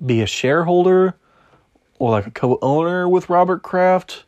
be 0.04 0.22
a 0.22 0.26
shareholder 0.26 1.16
or 2.00 2.12
like 2.12 2.28
a 2.28 2.32
co-owner 2.32 3.08
with 3.10 3.30
Robert 3.30 3.64
Kraft. 3.64 4.24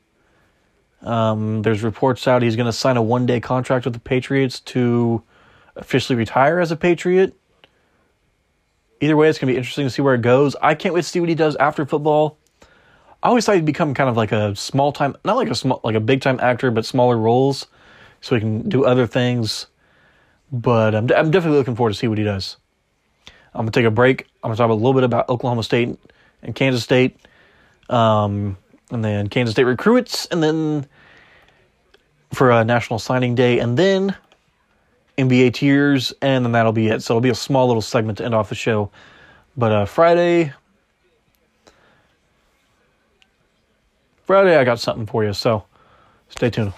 Um, 1.01 1.61
there's 1.61 1.81
reports 1.81 2.27
out 2.27 2.41
he's 2.41 2.57
going 2.57 2.65
to 2.65 2.73
sign 2.73 2.97
a 2.97 3.01
one-day 3.01 3.39
contract 3.39 3.85
with 3.85 3.93
the 3.93 4.01
Patriots 4.01 4.59
to 4.61 5.23
officially 5.77 6.17
retire 6.17 6.59
as 6.59 6.71
a 6.71 6.75
Patriot. 6.75 7.35
Either 8.99 9.15
way, 9.15 9.29
it's 9.29 9.39
going 9.39 9.47
to 9.47 9.53
be 9.53 9.57
interesting 9.57 9.85
to 9.85 9.89
see 9.89 10.01
where 10.01 10.15
it 10.15 10.21
goes. 10.21 10.57
I 10.61 10.75
can't 10.75 10.93
wait 10.93 11.03
to 11.03 11.07
see 11.07 11.21
what 11.21 11.29
he 11.29 11.35
does 11.35 11.55
after 11.55 11.85
football. 11.85 12.37
I 13.21 13.27
always 13.27 13.45
thought 13.45 13.55
he'd 13.55 13.65
become 13.65 13.93
kind 13.93 14.09
of 14.09 14.15
like 14.15 14.31
a 14.31 14.55
small 14.55 14.91
time, 14.91 15.15
not 15.25 15.35
like 15.35 15.49
a 15.49 15.55
small, 15.55 15.81
like 15.83 15.95
a 15.95 15.99
big 15.99 16.21
time 16.21 16.39
actor, 16.39 16.71
but 16.71 16.85
smaller 16.85 17.17
roles, 17.17 17.67
so 18.21 18.35
he 18.35 18.41
can 18.41 18.69
do 18.69 18.85
other 18.85 19.07
things. 19.07 19.67
But 20.51 20.95
I'm, 20.95 21.09
I'm 21.11 21.29
definitely 21.29 21.57
looking 21.57 21.75
forward 21.75 21.91
to 21.91 21.97
see 21.97 22.07
what 22.07 22.17
he 22.17 22.23
does. 22.23 22.57
I'm 23.53 23.61
gonna 23.61 23.71
take 23.71 23.85
a 23.85 23.91
break. 23.91 24.27
I'm 24.43 24.49
gonna 24.49 24.57
talk 24.57 24.69
a 24.69 24.73
little 24.73 24.93
bit 24.93 25.03
about 25.03 25.27
Oklahoma 25.27 25.63
State 25.63 25.97
and 26.43 26.55
Kansas 26.55 26.83
State, 26.83 27.17
um, 27.89 28.57
and 28.89 29.03
then 29.03 29.27
Kansas 29.27 29.53
State 29.53 29.65
recruits, 29.65 30.25
and 30.27 30.41
then 30.41 30.87
for 32.33 32.51
a 32.51 32.63
National 32.63 32.99
Signing 32.99 33.35
Day, 33.35 33.59
and 33.59 33.77
then 33.77 34.15
NBA 35.17 35.55
tiers, 35.55 36.13
and 36.21 36.45
then 36.45 36.53
that'll 36.53 36.71
be 36.71 36.87
it. 36.87 37.03
So 37.03 37.13
it'll 37.13 37.21
be 37.21 37.29
a 37.29 37.35
small 37.35 37.67
little 37.67 37.81
segment 37.81 38.19
to 38.19 38.25
end 38.25 38.33
off 38.33 38.47
the 38.47 38.55
show. 38.55 38.91
But 39.57 39.71
uh, 39.73 39.85
Friday, 39.85 40.53
Friday, 44.29 44.55
I 44.57 44.63
got 44.63 44.79
something 44.79 45.07
for 45.07 45.23
you. 45.23 45.33
So 45.33 45.63
stay 46.29 46.51
tuned. 46.51 46.73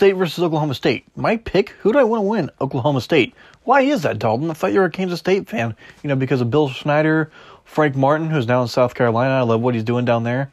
State 0.00 0.14
versus 0.14 0.42
Oklahoma 0.42 0.72
State. 0.72 1.04
My 1.14 1.36
pick, 1.36 1.68
who 1.80 1.92
do 1.92 1.98
I 1.98 2.04
want 2.04 2.22
to 2.22 2.26
win? 2.26 2.50
Oklahoma 2.58 3.02
State. 3.02 3.34
Why 3.64 3.82
is 3.82 4.00
that, 4.04 4.18
Dalton? 4.18 4.50
I 4.50 4.54
thought 4.54 4.72
you 4.72 4.78
were 4.78 4.86
a 4.86 4.90
Kansas 4.90 5.18
State 5.18 5.46
fan. 5.46 5.76
You 6.02 6.08
know, 6.08 6.16
because 6.16 6.40
of 6.40 6.50
Bill 6.50 6.70
Snyder, 6.70 7.30
Frank 7.66 7.96
Martin, 7.96 8.30
who's 8.30 8.46
now 8.46 8.62
in 8.62 8.68
South 8.68 8.94
Carolina. 8.94 9.34
I 9.34 9.42
love 9.42 9.60
what 9.60 9.74
he's 9.74 9.84
doing 9.84 10.06
down 10.06 10.22
there. 10.22 10.50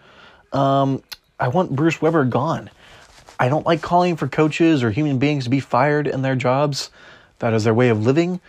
Um, 0.51 1.01
I 1.39 1.47
want 1.47 1.73
Bruce 1.73 2.01
Weber 2.01 2.25
gone. 2.25 2.69
I 3.39 3.47
don't 3.47 3.65
like 3.65 3.81
calling 3.81 4.17
for 4.17 4.27
coaches 4.27 4.83
or 4.83 4.91
human 4.91 5.17
beings 5.17 5.45
to 5.45 5.49
be 5.49 5.61
fired 5.61 6.07
in 6.07 6.23
their 6.23 6.35
jobs. 6.35 6.91
That 7.39 7.53
is 7.53 7.63
their 7.63 7.73
way 7.73 7.87
of 7.87 8.05
living. 8.05 8.41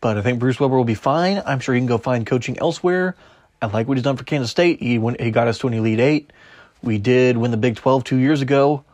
But 0.00 0.16
I 0.16 0.22
think 0.22 0.38
Bruce 0.38 0.58
Weber 0.58 0.74
will 0.74 0.84
be 0.84 0.94
fine. 0.94 1.42
I'm 1.44 1.60
sure 1.60 1.74
he 1.74 1.80
can 1.82 1.86
go 1.86 1.98
find 1.98 2.26
coaching 2.26 2.58
elsewhere. 2.58 3.14
I 3.60 3.66
like 3.66 3.88
what 3.88 3.98
he's 3.98 4.04
done 4.04 4.16
for 4.16 4.24
Kansas 4.24 4.52
State. 4.52 4.80
He 4.80 4.96
went, 4.96 5.20
he 5.20 5.30
got 5.30 5.48
us 5.48 5.58
to 5.58 5.66
an 5.66 5.74
Elite 5.74 6.00
Eight. 6.00 6.32
We 6.82 6.96
did 6.96 7.36
win 7.36 7.50
the 7.50 7.58
Big 7.58 7.76
12 7.76 8.04
two 8.04 8.16
years 8.16 8.40
ago. 8.40 8.84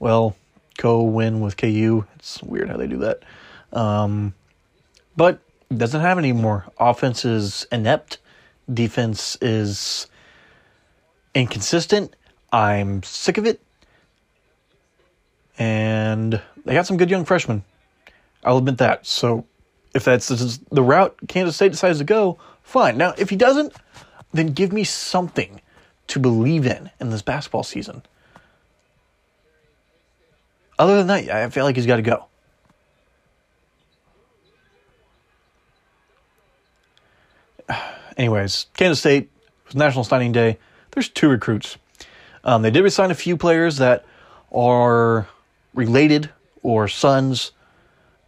Well, 0.00 0.34
co 0.78 1.02
win 1.02 1.40
with 1.40 1.56
KU. 1.56 2.04
It's 2.16 2.42
weird 2.42 2.68
how 2.68 2.76
they 2.76 2.86
do 2.86 2.98
that. 2.98 3.22
Um, 3.72 4.34
but 5.16 5.40
doesn't 5.76 6.00
have 6.00 6.18
any 6.18 6.32
more. 6.32 6.66
Offense 6.78 7.24
is 7.24 7.66
inept. 7.72 8.18
Defense 8.72 9.36
is 9.40 10.06
inconsistent. 11.34 12.14
I'm 12.52 13.02
sick 13.02 13.38
of 13.38 13.46
it. 13.46 13.60
And 15.58 16.40
they 16.64 16.74
got 16.74 16.86
some 16.86 16.96
good 16.96 17.10
young 17.10 17.24
freshmen. 17.24 17.64
I'll 18.44 18.58
admit 18.58 18.78
that. 18.78 19.06
So 19.06 19.46
if 19.94 20.04
that's 20.04 20.28
the 20.28 20.82
route 20.82 21.16
Kansas 21.28 21.56
State 21.56 21.72
decides 21.72 21.98
to 21.98 22.04
go, 22.04 22.38
fine. 22.62 22.96
Now, 22.96 23.14
if 23.18 23.30
he 23.30 23.36
doesn't, 23.36 23.74
then 24.32 24.48
give 24.48 24.72
me 24.72 24.84
something 24.84 25.60
to 26.08 26.18
believe 26.18 26.66
in 26.66 26.90
in 27.00 27.10
this 27.10 27.22
basketball 27.22 27.62
season. 27.62 28.02
Other 30.78 30.96
than 30.96 31.06
that, 31.08 31.30
I 31.30 31.48
feel 31.50 31.64
like 31.64 31.76
he's 31.76 31.86
got 31.86 31.96
to 31.96 32.02
go. 32.02 32.26
Anyways, 38.16 38.66
Kansas 38.74 39.00
State 39.00 39.30
was 39.66 39.74
National 39.74 40.04
Signing 40.04 40.32
Day. 40.32 40.58
There's 40.92 41.08
two 41.08 41.28
recruits. 41.28 41.76
Um, 42.44 42.62
they 42.62 42.70
did 42.70 42.82
resign 42.82 43.10
a 43.10 43.14
few 43.14 43.36
players 43.36 43.76
that 43.76 44.04
are 44.52 45.28
related 45.74 46.30
or 46.62 46.88
sons 46.88 47.52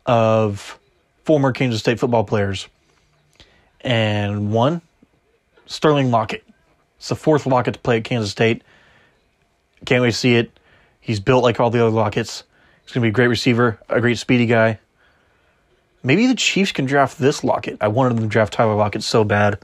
of 0.07 0.79
former 1.25 1.53
Kansas 1.53 1.81
State 1.81 1.99
football 1.99 2.25
players. 2.25 2.69
And 3.81 4.53
one, 4.53 4.81
Sterling 5.67 6.11
Lockett. 6.11 6.45
It's 6.99 7.09
the 7.09 7.17
fourth 7.17 7.47
Lockett 7.47 7.75
to 7.75 7.81
play 7.81 7.99
at 7.99 8.05
Kansas 8.05 8.31
State. 8.31 8.63
Can't 9.85 10.03
wait 10.03 10.13
to 10.13 10.17
see 10.17 10.37
it. 10.37 10.51
He's 11.05 11.21
built 11.21 11.43
like 11.43 11.61
all 11.61 11.69
the 11.69 11.87
other 11.87 11.95
Locketts. 11.95 12.45
He's 12.83 12.93
going 12.93 13.03
to 13.03 13.07
be 13.07 13.09
a 13.09 13.13
great 13.13 13.27
receiver, 13.27 13.79
a 13.91 14.01
great 14.01 14.17
speedy 14.17 14.47
guy. 14.47 14.79
Maybe 16.03 16.27
the 16.27 16.35
Chiefs 16.35 16.73
can 16.73 16.87
draft 16.87 17.19
this 17.19 17.45
Lockett. 17.45 17.77
I 17.83 17.89
wanted 17.89 18.17
them 18.17 18.25
to 18.25 18.29
draft 18.29 18.55
Tyler 18.55 18.75
Lockett 18.75 19.03
so 19.03 19.23
bad. 19.23 19.59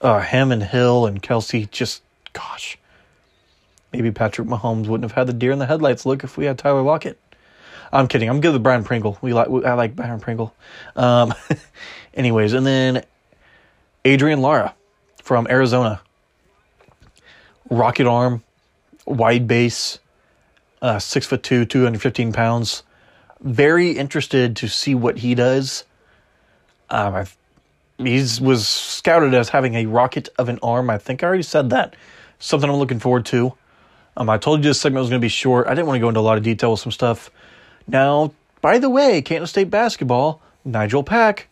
Uh, 0.00 0.20
him 0.20 0.52
and 0.52 0.62
Hill 0.62 1.06
and 1.06 1.20
Kelsey, 1.20 1.66
just, 1.66 2.02
gosh. 2.32 2.78
maybe 3.92 4.12
Patrick 4.12 4.46
Mahomes 4.46 4.86
wouldn't 4.86 5.02
have 5.02 5.16
had 5.16 5.26
the 5.26 5.32
deer 5.32 5.50
in 5.50 5.58
the 5.58 5.66
headlights 5.66 6.06
look 6.06 6.22
if 6.22 6.36
we 6.36 6.44
had 6.44 6.58
Tyler 6.58 6.82
Lockett. 6.82 7.18
I'm 7.92 8.06
kidding. 8.06 8.28
I'm 8.28 8.40
good 8.40 8.52
with 8.52 8.62
Byron 8.62 8.84
Pringle. 8.84 9.18
We 9.20 9.34
like 9.34 9.48
I 9.48 9.74
like 9.74 9.96
Byron 9.96 10.20
Pringle. 10.20 10.54
Um, 10.94 11.34
anyways, 12.14 12.52
and 12.52 12.64
then 12.64 13.04
Adrian 14.04 14.40
Lara 14.40 14.74
from 15.22 15.48
Arizona. 15.50 16.00
Rocket 17.68 18.06
arm, 18.06 18.44
wide 19.06 19.48
base, 19.48 19.98
uh, 20.82 20.98
six 20.98 21.26
foot 21.26 21.42
two, 21.42 21.64
215 21.64 22.32
pounds. 22.32 22.82
Very 23.40 23.92
interested 23.92 24.56
to 24.56 24.68
see 24.68 24.94
what 24.94 25.18
he 25.18 25.34
does. 25.34 25.84
Um, 26.90 27.24
he's 27.96 28.40
was 28.40 28.68
scouted 28.68 29.32
as 29.32 29.48
having 29.48 29.76
a 29.76 29.86
rocket 29.86 30.28
of 30.36 30.48
an 30.48 30.58
arm. 30.62 30.90
I 30.90 30.98
think 30.98 31.22
I 31.22 31.26
already 31.26 31.42
said 31.42 31.70
that. 31.70 31.96
Something 32.38 32.68
I'm 32.68 32.76
looking 32.76 32.98
forward 32.98 33.24
to. 33.26 33.54
Um, 34.16 34.28
I 34.28 34.36
told 34.36 34.60
you 34.60 34.70
this 34.70 34.80
segment 34.80 35.02
was 35.02 35.08
going 35.08 35.20
to 35.20 35.24
be 35.24 35.30
short. 35.30 35.66
I 35.66 35.70
didn't 35.70 35.86
want 35.86 35.96
to 35.96 36.00
go 36.00 36.08
into 36.08 36.20
a 36.20 36.22
lot 36.22 36.36
of 36.36 36.44
detail 36.44 36.72
with 36.72 36.80
some 36.80 36.92
stuff. 36.92 37.30
Now, 37.86 38.34
by 38.60 38.78
the 38.78 38.90
way, 38.90 39.22
Kansas 39.22 39.50
State 39.50 39.70
basketball, 39.70 40.42
Nigel 40.64 41.02
Pack, 41.02 41.48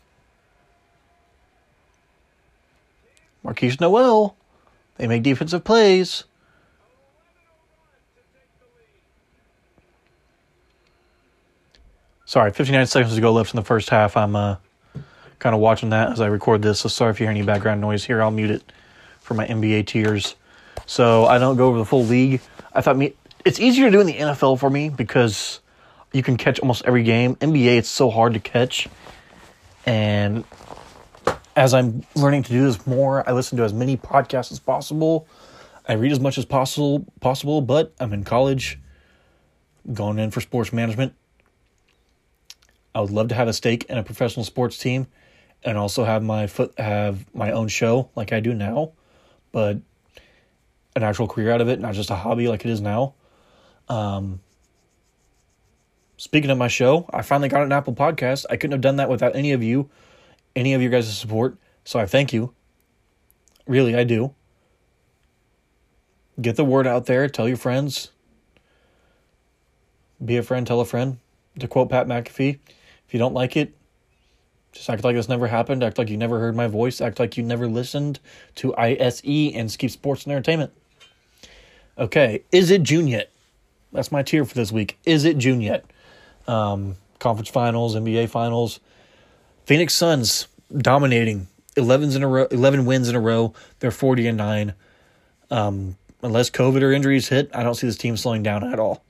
Markquis 3.44 3.80
Nowell, 3.80 4.36
they 4.96 5.06
make 5.06 5.22
defensive 5.22 5.64
plays. 5.64 6.24
Sorry, 12.30 12.52
59 12.52 12.86
seconds 12.86 13.16
to 13.16 13.20
go 13.20 13.32
left 13.32 13.52
in 13.52 13.56
the 13.56 13.64
first 13.64 13.90
half. 13.90 14.16
I'm 14.16 14.36
uh, 14.36 14.54
kind 15.40 15.52
of 15.52 15.60
watching 15.60 15.90
that 15.90 16.12
as 16.12 16.20
I 16.20 16.28
record 16.28 16.62
this, 16.62 16.78
so 16.78 16.88
sorry 16.88 17.10
if 17.10 17.18
you 17.18 17.26
hear 17.26 17.32
any 17.32 17.42
background 17.42 17.80
noise 17.80 18.04
here. 18.04 18.22
I'll 18.22 18.30
mute 18.30 18.52
it 18.52 18.72
for 19.18 19.34
my 19.34 19.48
NBA 19.48 19.88
tiers. 19.88 20.36
So 20.86 21.24
I 21.24 21.38
don't 21.38 21.56
go 21.56 21.66
over 21.66 21.78
the 21.78 21.84
full 21.84 22.04
league. 22.04 22.40
I 22.72 22.82
thought 22.82 22.96
me 22.96 23.14
it's 23.44 23.58
easier 23.58 23.86
to 23.86 23.90
do 23.90 24.00
in 24.00 24.06
the 24.06 24.14
NFL 24.14 24.60
for 24.60 24.70
me 24.70 24.90
because 24.90 25.58
you 26.12 26.22
can 26.22 26.36
catch 26.36 26.60
almost 26.60 26.84
every 26.84 27.02
game. 27.02 27.34
NBA, 27.34 27.78
it's 27.78 27.88
so 27.88 28.10
hard 28.10 28.34
to 28.34 28.38
catch. 28.38 28.86
And 29.84 30.44
as 31.56 31.74
I'm 31.74 32.04
learning 32.14 32.44
to 32.44 32.52
do 32.52 32.62
this 32.62 32.86
more, 32.86 33.28
I 33.28 33.32
listen 33.32 33.58
to 33.58 33.64
as 33.64 33.72
many 33.74 33.96
podcasts 33.96 34.52
as 34.52 34.60
possible. 34.60 35.26
I 35.88 35.94
read 35.94 36.12
as 36.12 36.20
much 36.20 36.38
as 36.38 36.44
possible 36.44 37.04
possible, 37.18 37.60
but 37.60 37.92
I'm 37.98 38.12
in 38.12 38.22
college, 38.22 38.78
going 39.92 40.20
in 40.20 40.30
for 40.30 40.40
sports 40.40 40.72
management. 40.72 41.14
I 42.94 43.00
would 43.00 43.10
love 43.10 43.28
to 43.28 43.34
have 43.34 43.48
a 43.48 43.52
stake 43.52 43.84
in 43.88 43.98
a 43.98 44.02
professional 44.02 44.44
sports 44.44 44.78
team 44.78 45.06
and 45.62 45.76
also 45.78 46.04
have 46.04 46.22
my 46.22 46.46
foot 46.46 46.78
have 46.78 47.24
my 47.34 47.52
own 47.52 47.68
show 47.68 48.10
like 48.16 48.32
I 48.32 48.40
do 48.40 48.54
now, 48.54 48.92
but 49.52 49.78
an 50.96 51.02
actual 51.02 51.28
career 51.28 51.52
out 51.52 51.60
of 51.60 51.68
it, 51.68 51.80
not 51.80 51.94
just 51.94 52.10
a 52.10 52.16
hobby 52.16 52.48
like 52.48 52.64
it 52.64 52.70
is 52.70 52.80
now. 52.80 53.14
Um, 53.88 54.40
speaking 56.16 56.50
of 56.50 56.58
my 56.58 56.68
show, 56.68 57.08
I 57.12 57.22
finally 57.22 57.48
got 57.48 57.62
an 57.62 57.72
Apple 57.72 57.94
Podcast. 57.94 58.46
I 58.50 58.56
couldn't 58.56 58.72
have 58.72 58.80
done 58.80 58.96
that 58.96 59.08
without 59.08 59.36
any 59.36 59.52
of 59.52 59.62
you, 59.62 59.88
any 60.56 60.74
of 60.74 60.82
your 60.82 60.90
guys' 60.90 61.16
support. 61.16 61.56
So 61.84 61.98
I 61.98 62.06
thank 62.06 62.32
you. 62.32 62.54
Really, 63.66 63.94
I 63.94 64.04
do. 64.04 64.34
Get 66.40 66.56
the 66.56 66.64
word 66.64 66.86
out 66.86 67.06
there. 67.06 67.28
Tell 67.28 67.46
your 67.46 67.56
friends. 67.56 68.10
Be 70.24 70.36
a 70.36 70.42
friend, 70.42 70.66
tell 70.66 70.80
a 70.80 70.84
friend. 70.84 71.18
To 71.58 71.66
quote 71.66 71.90
Pat 71.90 72.06
McAfee, 72.06 72.58
if 73.10 73.14
you 73.14 73.18
don't 73.18 73.34
like 73.34 73.56
it, 73.56 73.74
just 74.70 74.88
act 74.88 75.02
like 75.02 75.16
this 75.16 75.28
never 75.28 75.48
happened. 75.48 75.82
Act 75.82 75.98
like 75.98 76.10
you 76.10 76.16
never 76.16 76.38
heard 76.38 76.54
my 76.54 76.68
voice. 76.68 77.00
Act 77.00 77.18
like 77.18 77.36
you 77.36 77.42
never 77.42 77.66
listened 77.66 78.20
to 78.54 78.72
ISE 78.76 79.24
and 79.24 79.68
Skeep 79.68 79.90
Sports 79.90 80.22
and 80.22 80.32
Entertainment. 80.32 80.72
Okay, 81.98 82.44
is 82.52 82.70
it 82.70 82.84
June 82.84 83.08
yet? 83.08 83.32
That's 83.92 84.12
my 84.12 84.22
tier 84.22 84.44
for 84.44 84.54
this 84.54 84.70
week. 84.70 84.96
Is 85.04 85.24
it 85.24 85.38
June 85.38 85.60
yet? 85.60 85.84
Um, 86.46 86.94
conference 87.18 87.48
finals, 87.48 87.96
NBA 87.96 88.28
finals. 88.28 88.78
Phoenix 89.66 89.92
Suns 89.92 90.46
dominating. 90.72 91.48
11s 91.76 92.14
in 92.14 92.22
a 92.22 92.28
row, 92.28 92.46
11 92.52 92.86
wins 92.86 93.08
in 93.08 93.16
a 93.16 93.20
row. 93.20 93.54
They're 93.80 93.90
40 93.90 94.28
and 94.28 94.38
9. 94.38 94.74
Um, 95.50 95.96
unless 96.22 96.48
COVID 96.48 96.82
or 96.82 96.92
injuries 96.92 97.28
hit, 97.28 97.50
I 97.52 97.64
don't 97.64 97.74
see 97.74 97.88
this 97.88 97.98
team 97.98 98.16
slowing 98.16 98.44
down 98.44 98.62
at 98.72 98.78
all. 98.78 99.02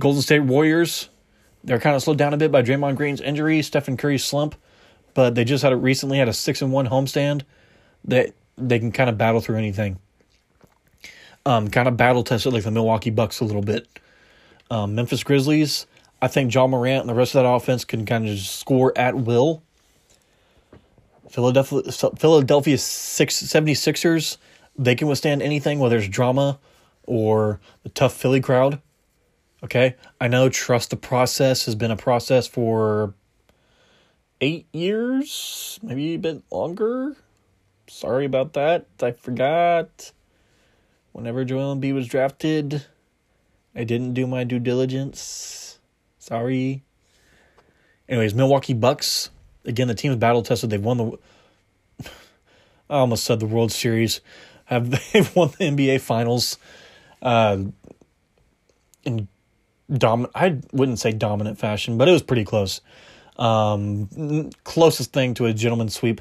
Golden 0.00 0.22
State 0.22 0.40
Warriors, 0.40 1.10
they're 1.68 1.78
kind 1.78 1.94
of 1.94 2.02
slowed 2.02 2.16
down 2.16 2.32
a 2.32 2.38
bit 2.38 2.50
by 2.50 2.62
Draymond 2.62 2.96
Green's 2.96 3.20
injury, 3.20 3.60
Stephen 3.60 3.98
Curry's 3.98 4.24
slump, 4.24 4.54
but 5.12 5.34
they 5.34 5.44
just 5.44 5.62
had 5.62 5.72
a, 5.72 5.76
recently 5.76 6.16
had 6.18 6.28
a 6.28 6.32
6 6.32 6.62
and 6.62 6.72
1 6.72 6.88
homestand 6.88 7.42
that 8.04 8.32
they 8.56 8.78
can 8.78 8.90
kind 8.90 9.10
of 9.10 9.18
battle 9.18 9.40
through 9.40 9.56
anything. 9.56 9.98
Um, 11.44 11.68
kind 11.68 11.86
of 11.86 11.96
battle 11.96 12.24
tested 12.24 12.54
like 12.54 12.64
the 12.64 12.70
Milwaukee 12.70 13.10
Bucks 13.10 13.40
a 13.40 13.44
little 13.44 13.62
bit. 13.62 13.86
Um, 14.70 14.94
Memphis 14.94 15.22
Grizzlies, 15.22 15.86
I 16.22 16.28
think 16.28 16.54
Ja 16.54 16.66
Morant 16.66 17.02
and 17.02 17.08
the 17.08 17.14
rest 17.14 17.34
of 17.34 17.42
that 17.42 17.48
offense 17.48 17.84
can 17.84 18.06
kind 18.06 18.26
of 18.26 18.38
score 18.38 18.96
at 18.96 19.14
will. 19.16 19.62
Philadelphia, 21.30 21.82
Philadelphia 21.92 22.76
76ers, 22.76 24.38
they 24.78 24.94
can 24.94 25.08
withstand 25.08 25.42
anything, 25.42 25.78
whether 25.78 25.98
it's 25.98 26.08
drama 26.08 26.58
or 27.06 27.60
the 27.82 27.90
tough 27.90 28.14
Philly 28.14 28.40
crowd. 28.40 28.80
Okay? 29.62 29.96
I 30.20 30.28
know 30.28 30.48
trust 30.48 30.90
the 30.90 30.96
process 30.96 31.66
has 31.66 31.74
been 31.74 31.90
a 31.90 31.96
process 31.96 32.46
for 32.46 33.14
eight 34.40 34.66
years, 34.72 35.78
maybe 35.82 36.14
a 36.14 36.18
bit 36.18 36.42
longer. 36.50 37.16
Sorry 37.88 38.24
about 38.24 38.52
that. 38.52 38.86
I 39.02 39.12
forgot. 39.12 40.12
Whenever 41.12 41.44
Joel 41.44 41.74
Embiid 41.74 41.94
was 41.94 42.06
drafted, 42.06 42.84
I 43.74 43.84
didn't 43.84 44.14
do 44.14 44.26
my 44.26 44.44
due 44.44 44.58
diligence. 44.58 45.78
Sorry. 46.18 46.82
Anyways, 48.08 48.34
Milwaukee 48.34 48.74
Bucks. 48.74 49.30
Again, 49.64 49.88
the 49.88 49.94
team 49.94 50.12
team's 50.12 50.20
battle 50.20 50.42
tested. 50.42 50.70
They've 50.70 50.82
won 50.82 50.96
the. 50.98 51.18
I 52.90 52.98
almost 52.98 53.24
said 53.24 53.40
the 53.40 53.46
World 53.46 53.72
Series. 53.72 54.20
Have 54.66 54.90
they've 55.12 55.34
won 55.34 55.48
the 55.58 55.64
NBA 55.64 56.00
Finals? 56.00 56.58
Uh, 57.20 57.58
in 59.04 59.28
dom. 59.92 60.26
I 60.34 60.58
wouldn't 60.72 60.98
say 60.98 61.12
dominant 61.12 61.58
fashion, 61.58 61.98
but 61.98 62.08
it 62.08 62.12
was 62.12 62.22
pretty 62.22 62.44
close. 62.44 62.80
Um, 63.36 64.50
closest 64.64 65.12
thing 65.12 65.34
to 65.34 65.46
a 65.46 65.52
gentleman 65.52 65.88
sweep. 65.88 66.20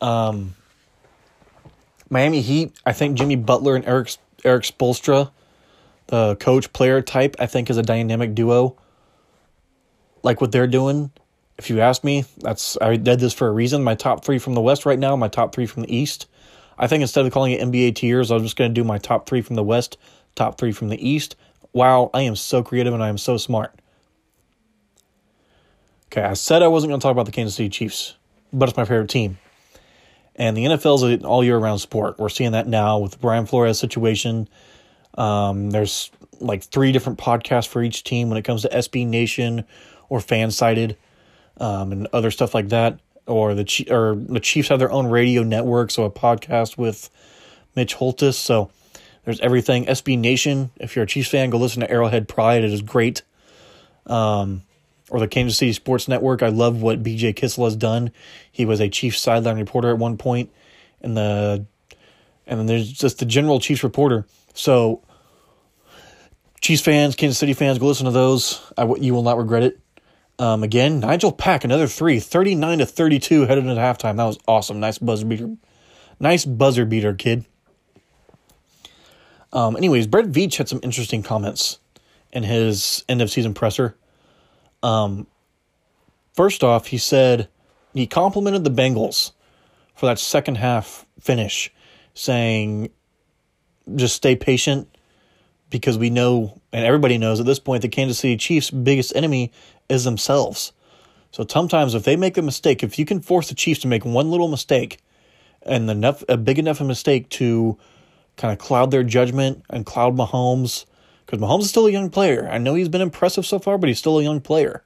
Um, 0.00 0.54
Miami 2.08 2.40
Heat. 2.40 2.72
I 2.84 2.92
think 2.92 3.18
Jimmy 3.18 3.36
Butler 3.36 3.76
and 3.76 3.84
Eric 3.84 4.14
Erik 4.44 4.64
Spoelstra, 4.64 5.30
the 6.06 6.36
coach 6.36 6.72
player 6.72 7.02
type, 7.02 7.36
I 7.38 7.46
think 7.46 7.68
is 7.68 7.76
a 7.76 7.82
dynamic 7.82 8.34
duo. 8.34 8.76
Like 10.22 10.40
what 10.40 10.52
they're 10.52 10.66
doing. 10.66 11.10
If 11.58 11.70
you 11.70 11.80
ask 11.80 12.04
me, 12.04 12.24
that's 12.38 12.76
I 12.80 12.96
did 12.96 13.20
this 13.20 13.32
for 13.32 13.48
a 13.48 13.52
reason. 13.52 13.82
My 13.82 13.94
top 13.94 14.24
three 14.24 14.38
from 14.38 14.54
the 14.54 14.60
West 14.60 14.84
right 14.84 14.98
now, 14.98 15.16
my 15.16 15.28
top 15.28 15.54
three 15.54 15.66
from 15.66 15.82
the 15.82 15.94
East. 15.94 16.26
I 16.78 16.86
think 16.86 17.00
instead 17.00 17.24
of 17.24 17.32
calling 17.32 17.52
it 17.52 17.60
NBA 17.62 17.94
tiers, 17.94 18.30
I'm 18.30 18.42
just 18.42 18.56
going 18.56 18.70
to 18.70 18.74
do 18.74 18.84
my 18.84 18.98
top 18.98 19.26
three 19.26 19.40
from 19.40 19.56
the 19.56 19.62
West, 19.62 19.96
top 20.34 20.58
three 20.58 20.72
from 20.72 20.90
the 20.90 21.08
East. 21.08 21.34
Wow, 21.76 22.08
I 22.14 22.22
am 22.22 22.36
so 22.36 22.62
creative 22.62 22.94
and 22.94 23.02
I 23.02 23.10
am 23.10 23.18
so 23.18 23.36
smart. 23.36 23.70
Okay, 26.06 26.22
I 26.22 26.32
said 26.32 26.62
I 26.62 26.68
wasn't 26.68 26.90
going 26.90 27.00
to 27.00 27.02
talk 27.02 27.12
about 27.12 27.26
the 27.26 27.32
Kansas 27.32 27.54
City 27.54 27.68
Chiefs, 27.68 28.16
but 28.50 28.70
it's 28.70 28.78
my 28.78 28.86
favorite 28.86 29.10
team. 29.10 29.36
And 30.36 30.56
the 30.56 30.64
NFL 30.64 30.94
is 30.94 31.02
an 31.02 31.26
all 31.26 31.44
year 31.44 31.58
round 31.58 31.82
sport. 31.82 32.18
We're 32.18 32.30
seeing 32.30 32.52
that 32.52 32.66
now 32.66 33.00
with 33.00 33.12
the 33.12 33.18
Brian 33.18 33.44
Flores 33.44 33.78
situation. 33.78 34.48
Um, 35.18 35.68
there's 35.68 36.10
like 36.40 36.62
three 36.62 36.92
different 36.92 37.18
podcasts 37.18 37.68
for 37.68 37.82
each 37.82 38.04
team 38.04 38.30
when 38.30 38.38
it 38.38 38.42
comes 38.46 38.62
to 38.62 38.70
SB 38.70 39.06
Nation 39.06 39.66
or 40.08 40.20
Fansided 40.20 40.96
um, 41.58 41.92
and 41.92 42.08
other 42.10 42.30
stuff 42.30 42.54
like 42.54 42.70
that. 42.70 43.00
Or 43.26 43.54
the 43.54 43.86
or 43.90 44.14
the 44.14 44.40
Chiefs 44.40 44.70
have 44.70 44.78
their 44.78 44.90
own 44.90 45.08
radio 45.08 45.42
network, 45.42 45.90
so 45.90 46.04
a 46.04 46.10
podcast 46.10 46.78
with 46.78 47.10
Mitch 47.74 47.96
Holthus. 47.96 48.38
So 48.38 48.70
there's 49.26 49.40
everything. 49.40 49.86
SB 49.86 50.18
Nation. 50.18 50.70
If 50.76 50.96
you're 50.96 51.02
a 51.02 51.06
Chiefs 51.06 51.28
fan, 51.28 51.50
go 51.50 51.58
listen 51.58 51.80
to 51.80 51.90
Arrowhead 51.90 52.28
Pride. 52.28 52.64
It 52.64 52.72
is 52.72 52.80
great. 52.80 53.22
Um, 54.06 54.62
or 55.10 55.18
the 55.18 55.26
Kansas 55.26 55.58
City 55.58 55.72
Sports 55.72 56.06
Network. 56.06 56.42
I 56.42 56.48
love 56.48 56.80
what 56.80 57.02
BJ 57.02 57.34
Kissel 57.34 57.64
has 57.64 57.76
done. 57.76 58.12
He 58.50 58.64
was 58.64 58.80
a 58.80 58.88
Chiefs 58.88 59.20
sideline 59.20 59.58
reporter 59.58 59.90
at 59.90 59.98
one 59.98 60.16
point, 60.16 60.50
and 61.00 61.16
the 61.16 61.66
and 62.46 62.60
then 62.60 62.66
there's 62.66 62.90
just 62.90 63.18
the 63.18 63.26
general 63.26 63.58
Chiefs 63.58 63.82
reporter. 63.82 64.26
So 64.54 65.02
Chiefs 66.60 66.82
fans, 66.82 67.16
Kansas 67.16 67.38
City 67.38 67.52
fans, 67.52 67.78
go 67.78 67.86
listen 67.86 68.06
to 68.06 68.12
those. 68.12 68.62
I, 68.78 68.84
you 68.94 69.12
will 69.12 69.24
not 69.24 69.38
regret 69.38 69.64
it. 69.64 69.80
Um, 70.38 70.62
again, 70.62 71.00
Nigel 71.00 71.32
Pack, 71.32 71.64
another 71.64 71.88
three, 71.88 72.20
39 72.20 72.78
to 72.78 72.86
32 72.86 73.46
headed 73.46 73.66
into 73.66 73.80
halftime. 73.80 74.18
That 74.18 74.24
was 74.24 74.38
awesome. 74.46 74.78
Nice 74.78 74.98
buzzer 74.98 75.26
beater. 75.26 75.56
Nice 76.20 76.44
buzzer 76.44 76.84
beater, 76.84 77.14
kid. 77.14 77.44
Um, 79.56 79.74
anyways, 79.74 80.06
Brett 80.06 80.26
Veach 80.26 80.56
had 80.56 80.68
some 80.68 80.80
interesting 80.82 81.22
comments 81.22 81.78
in 82.30 82.42
his 82.42 83.04
end 83.08 83.22
of 83.22 83.30
season 83.30 83.54
presser. 83.54 83.96
Um, 84.82 85.26
first 86.34 86.62
off, 86.62 86.88
he 86.88 86.98
said 86.98 87.48
he 87.94 88.06
complimented 88.06 88.64
the 88.64 88.70
Bengals 88.70 89.32
for 89.94 90.04
that 90.04 90.18
second 90.18 90.56
half 90.56 91.06
finish, 91.18 91.72
saying, 92.12 92.90
just 93.94 94.14
stay 94.14 94.36
patient. 94.36 94.88
because 95.70 95.98
we 95.98 96.10
know, 96.10 96.60
and 96.72 96.84
everybody 96.84 97.18
knows 97.18 97.40
at 97.40 97.46
this 97.46 97.58
point, 97.58 97.82
the 97.82 97.88
Kansas 97.88 98.18
City 98.18 98.36
Chiefs' 98.36 98.70
biggest 98.70 99.14
enemy 99.16 99.52
is 99.88 100.04
themselves. 100.04 100.72
So 101.32 101.44
sometimes, 101.48 101.94
if 101.94 102.04
they 102.04 102.16
make 102.16 102.38
a 102.38 102.42
mistake, 102.42 102.82
if 102.82 102.98
you 102.98 103.04
can 103.04 103.20
force 103.20 103.48
the 103.48 103.54
Chiefs 103.54 103.80
to 103.80 103.88
make 103.88 104.04
one 104.04 104.30
little 104.30 104.48
mistake, 104.48 104.98
and 105.62 105.90
enough 105.90 106.22
a 106.28 106.36
big 106.36 106.58
enough 106.58 106.80
a 106.80 106.84
mistake 106.84 107.28
to 107.30 107.76
kind 108.36 108.52
of 108.52 108.58
cloud 108.58 108.90
their 108.90 109.02
judgment 109.02 109.64
and 109.70 109.86
cloud 109.86 110.16
Mahomes, 110.16 110.84
because 111.24 111.40
Mahomes 111.40 111.62
is 111.62 111.70
still 111.70 111.86
a 111.86 111.90
young 111.90 112.10
player. 112.10 112.48
I 112.50 112.58
know 112.58 112.74
he's 112.74 112.88
been 112.88 113.00
impressive 113.00 113.46
so 113.46 113.58
far, 113.58 113.78
but 113.78 113.88
he's 113.88 113.98
still 113.98 114.18
a 114.18 114.22
young 114.22 114.40
player. 114.40 114.84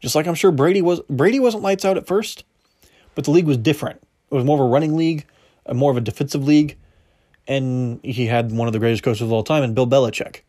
Just 0.00 0.14
like 0.14 0.26
I'm 0.26 0.34
sure 0.34 0.50
Brady 0.50 0.82
was. 0.82 1.00
Brady 1.08 1.40
wasn't 1.40 1.62
lights 1.62 1.84
out 1.84 1.96
at 1.96 2.06
first, 2.06 2.44
but 3.14 3.24
the 3.24 3.30
league 3.30 3.46
was 3.46 3.56
different. 3.56 4.02
It 4.30 4.34
was 4.34 4.44
more 4.44 4.56
of 4.56 4.66
a 4.66 4.68
running 4.68 4.96
league, 4.96 5.26
more 5.72 5.90
of 5.90 5.96
a 5.96 6.00
defensive 6.00 6.44
league, 6.44 6.76
and 7.46 8.00
he 8.02 8.26
had 8.26 8.52
one 8.52 8.66
of 8.66 8.72
the 8.72 8.78
greatest 8.78 9.02
coaches 9.02 9.22
of 9.22 9.32
all 9.32 9.44
time, 9.44 9.62
and 9.62 9.74
Bill 9.74 9.86
Belichick. 9.86 10.40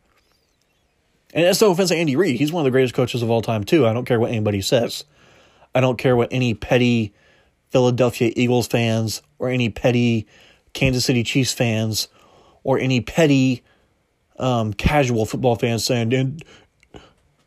And 1.34 1.44
that's 1.46 1.62
no 1.62 1.72
offense 1.72 1.90
to 1.90 1.96
Andy 1.96 2.16
Reid. 2.16 2.38
He's 2.38 2.52
one 2.52 2.62
of 2.62 2.66
the 2.66 2.72
greatest 2.72 2.94
coaches 2.94 3.22
of 3.22 3.30
all 3.30 3.42
time, 3.42 3.66
too. 3.66 3.86
I 3.86 3.94
don't 3.94 4.06
care 4.06 4.20
what 4.20 4.32
anybody 4.32 4.62
says. 4.62 5.04
I 5.74 5.82
don't 5.82 5.98
care 5.98 6.16
what 6.16 6.32
any 6.32 6.54
petty 6.54 7.14
Philadelphia 7.72 8.32
Eagles 8.38 8.68
fans 8.68 9.22
or 9.38 9.50
any 9.50 9.70
petty 9.70 10.28
Kansas 10.76 11.06
City 11.06 11.24
Chiefs 11.24 11.54
fans 11.54 12.08
or 12.64 12.78
any 12.78 13.02
petty 13.02 13.64
um, 14.38 14.74
casual 14.74 15.26
football 15.26 15.56
fans 15.56 15.84
saying, 15.84 16.14
and 16.14 16.44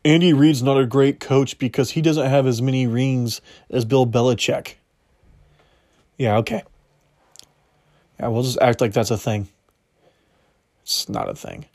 Andy 0.03 0.33
Reid's 0.33 0.61
not 0.61 0.77
a 0.77 0.85
great 0.85 1.21
coach 1.21 1.57
because 1.57 1.91
he 1.91 2.01
doesn't 2.01 2.29
have 2.29 2.45
as 2.45 2.61
many 2.61 2.87
rings 2.87 3.39
as 3.69 3.85
Bill 3.85 4.05
Belichick. 4.05 4.73
Yeah, 6.17 6.37
okay. 6.37 6.63
Yeah, 8.19 8.27
we'll 8.27 8.43
just 8.43 8.59
act 8.59 8.81
like 8.81 8.91
that's 8.91 9.11
a 9.11 9.17
thing. 9.17 9.47
It's 10.81 11.07
not 11.07 11.29
a 11.29 11.35
thing. 11.35 11.65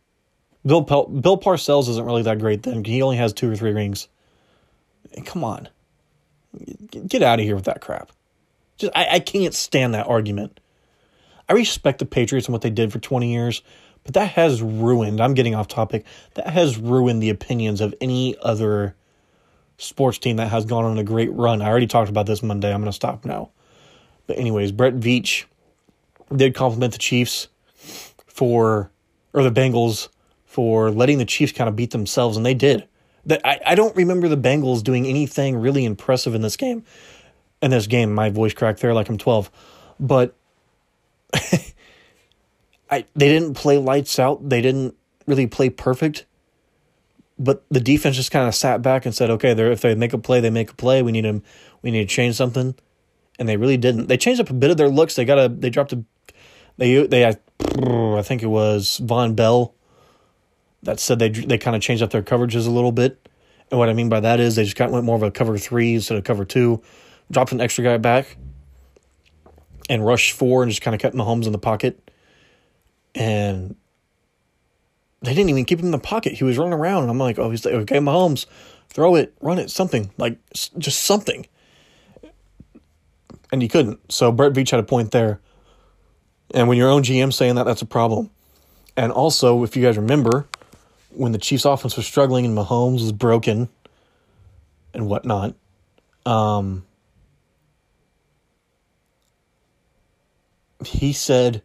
Bill 0.66 0.82
Pel- 0.82 1.06
Bill 1.06 1.38
Parcells 1.38 1.88
isn't 1.88 2.04
really 2.04 2.22
that 2.22 2.38
great 2.38 2.62
then. 2.62 2.84
He 2.84 3.00
only 3.00 3.16
has 3.16 3.32
two 3.32 3.50
or 3.50 3.56
three 3.56 3.72
rings. 3.72 4.08
Come 5.24 5.44
on. 5.44 5.68
Get 6.90 7.22
out 7.22 7.38
of 7.38 7.44
here 7.44 7.54
with 7.54 7.64
that 7.66 7.80
crap. 7.80 8.10
Just 8.76 8.92
I, 8.96 9.06
I 9.12 9.20
can't 9.20 9.54
stand 9.54 9.94
that 9.94 10.06
argument. 10.06 10.58
I 11.48 11.52
respect 11.52 11.98
the 11.98 12.06
Patriots 12.06 12.46
and 12.46 12.52
what 12.52 12.62
they 12.62 12.70
did 12.70 12.92
for 12.92 12.98
20 12.98 13.32
years, 13.32 13.62
but 14.04 14.14
that 14.14 14.30
has 14.30 14.62
ruined, 14.62 15.20
I'm 15.20 15.34
getting 15.34 15.54
off 15.54 15.68
topic, 15.68 16.04
that 16.34 16.48
has 16.48 16.78
ruined 16.78 17.22
the 17.22 17.30
opinions 17.30 17.80
of 17.80 17.94
any 18.00 18.36
other 18.42 18.94
sports 19.78 20.18
team 20.18 20.36
that 20.36 20.48
has 20.48 20.64
gone 20.64 20.84
on 20.84 20.98
a 20.98 21.04
great 21.04 21.32
run. 21.32 21.62
I 21.62 21.68
already 21.68 21.86
talked 21.86 22.10
about 22.10 22.26
this 22.26 22.42
Monday. 22.42 22.72
I'm 22.72 22.80
going 22.80 22.90
to 22.90 22.92
stop 22.92 23.24
now. 23.24 23.50
But, 24.26 24.38
anyways, 24.38 24.72
Brett 24.72 24.94
Veach 24.94 25.44
did 26.34 26.54
compliment 26.54 26.92
the 26.92 26.98
Chiefs 26.98 27.48
for, 28.26 28.90
or 29.32 29.42
the 29.42 29.50
Bengals 29.50 30.08
for 30.46 30.90
letting 30.90 31.18
the 31.18 31.24
Chiefs 31.24 31.52
kind 31.52 31.68
of 31.68 31.76
beat 31.76 31.90
themselves, 31.90 32.36
and 32.36 32.46
they 32.46 32.54
did. 32.54 32.86
That 33.26 33.40
I, 33.44 33.60
I 33.66 33.74
don't 33.74 33.96
remember 33.96 34.28
the 34.28 34.36
Bengals 34.36 34.82
doing 34.82 35.06
anything 35.06 35.56
really 35.56 35.84
impressive 35.84 36.34
in 36.34 36.42
this 36.42 36.56
game. 36.56 36.84
In 37.62 37.70
this 37.70 37.86
game, 37.86 38.14
my 38.14 38.30
voice 38.30 38.52
cracked 38.52 38.80
there 38.80 38.92
like 38.92 39.08
I'm 39.08 39.18
12. 39.18 39.50
But 39.98 40.36
I 42.90 43.04
they 43.14 43.28
didn't 43.28 43.54
play 43.54 43.78
lights 43.78 44.18
out. 44.18 44.48
They 44.48 44.60
didn't 44.60 44.94
really 45.26 45.46
play 45.46 45.70
perfect. 45.70 46.26
But 47.38 47.64
the 47.68 47.80
defense 47.80 48.16
just 48.16 48.30
kind 48.30 48.46
of 48.46 48.54
sat 48.54 48.82
back 48.82 49.04
and 49.04 49.14
said, 49.14 49.30
"Okay, 49.30 49.50
if 49.50 49.80
they 49.80 49.94
make 49.94 50.12
a 50.12 50.18
play, 50.18 50.40
they 50.40 50.50
make 50.50 50.70
a 50.70 50.74
play. 50.74 51.02
We 51.02 51.12
need 51.12 51.24
them. 51.24 51.42
We 51.82 51.90
need 51.90 52.08
to 52.08 52.14
change 52.14 52.36
something." 52.36 52.74
And 53.38 53.48
they 53.48 53.56
really 53.56 53.76
didn't. 53.76 54.06
They 54.06 54.16
changed 54.16 54.40
up 54.40 54.50
a 54.50 54.54
bit 54.54 54.70
of 54.70 54.76
their 54.76 54.88
looks. 54.88 55.16
They 55.16 55.24
got 55.24 55.38
a. 55.38 55.48
They 55.48 55.70
dropped 55.70 55.92
a. 55.92 56.04
They 56.76 57.06
they 57.06 57.24
I, 57.24 57.36
I 58.18 58.22
think 58.22 58.42
it 58.42 58.48
was 58.48 59.00
Vonn 59.02 59.34
Bell. 59.34 59.74
That 60.84 61.00
said 61.00 61.18
they 61.18 61.30
they 61.30 61.58
kind 61.58 61.74
of 61.74 61.82
changed 61.82 62.02
up 62.02 62.10
their 62.10 62.22
coverages 62.22 62.66
a 62.66 62.70
little 62.70 62.92
bit. 62.92 63.28
And 63.70 63.78
what 63.78 63.88
I 63.88 63.94
mean 63.94 64.08
by 64.08 64.20
that 64.20 64.38
is 64.38 64.54
they 64.54 64.64
just 64.64 64.76
kind 64.76 64.90
of 64.90 64.92
went 64.92 65.06
more 65.06 65.16
of 65.16 65.22
a 65.22 65.30
cover 65.30 65.58
three 65.58 65.94
instead 65.94 66.16
of 66.16 66.24
cover 66.24 66.44
two, 66.44 66.82
dropped 67.30 67.50
an 67.50 67.60
extra 67.60 67.82
guy 67.82 67.96
back, 67.96 68.36
and 69.88 70.04
rush 70.04 70.32
four 70.32 70.62
and 70.62 70.70
just 70.70 70.82
kind 70.82 70.94
of 70.94 71.00
kept 71.00 71.14
Mahomes 71.14 71.46
in 71.46 71.52
the 71.52 71.58
pocket 71.58 72.00
and 73.14 73.76
they 75.22 75.32
didn't 75.34 75.50
even 75.50 75.64
keep 75.64 75.78
him 75.78 75.86
in 75.86 75.92
the 75.92 75.98
pocket. 75.98 76.34
He 76.34 76.44
was 76.44 76.58
running 76.58 76.74
around, 76.74 77.02
and 77.02 77.10
I'm 77.10 77.18
like, 77.18 77.38
oh, 77.38 77.50
he's 77.50 77.64
like, 77.64 77.74
okay, 77.74 77.98
Mahomes, 77.98 78.46
throw 78.88 79.14
it, 79.14 79.34
run 79.40 79.58
it, 79.58 79.70
something 79.70 80.10
like 80.18 80.38
just 80.78 81.02
something. 81.02 81.46
And 83.52 83.62
he 83.62 83.68
couldn't. 83.68 84.12
So 84.12 84.32
Brett 84.32 84.52
Veach 84.52 84.70
had 84.70 84.80
a 84.80 84.84
point 84.84 85.12
there. 85.12 85.40
And 86.52 86.68
when 86.68 86.76
your 86.76 86.90
own 86.90 87.02
GM 87.02 87.32
saying 87.32 87.54
that, 87.54 87.64
that's 87.64 87.82
a 87.82 87.86
problem. 87.86 88.30
And 88.96 89.12
also, 89.12 89.64
if 89.64 89.76
you 89.76 89.82
guys 89.82 89.96
remember, 89.96 90.46
when 91.10 91.32
the 91.32 91.38
Chiefs' 91.38 91.64
offense 91.64 91.96
was 91.96 92.06
struggling 92.06 92.44
and 92.44 92.56
Mahomes 92.56 93.00
was 93.00 93.12
broken 93.12 93.68
and 94.92 95.06
whatnot, 95.06 95.54
um, 96.26 96.84
he 100.86 101.12
said 101.12 101.62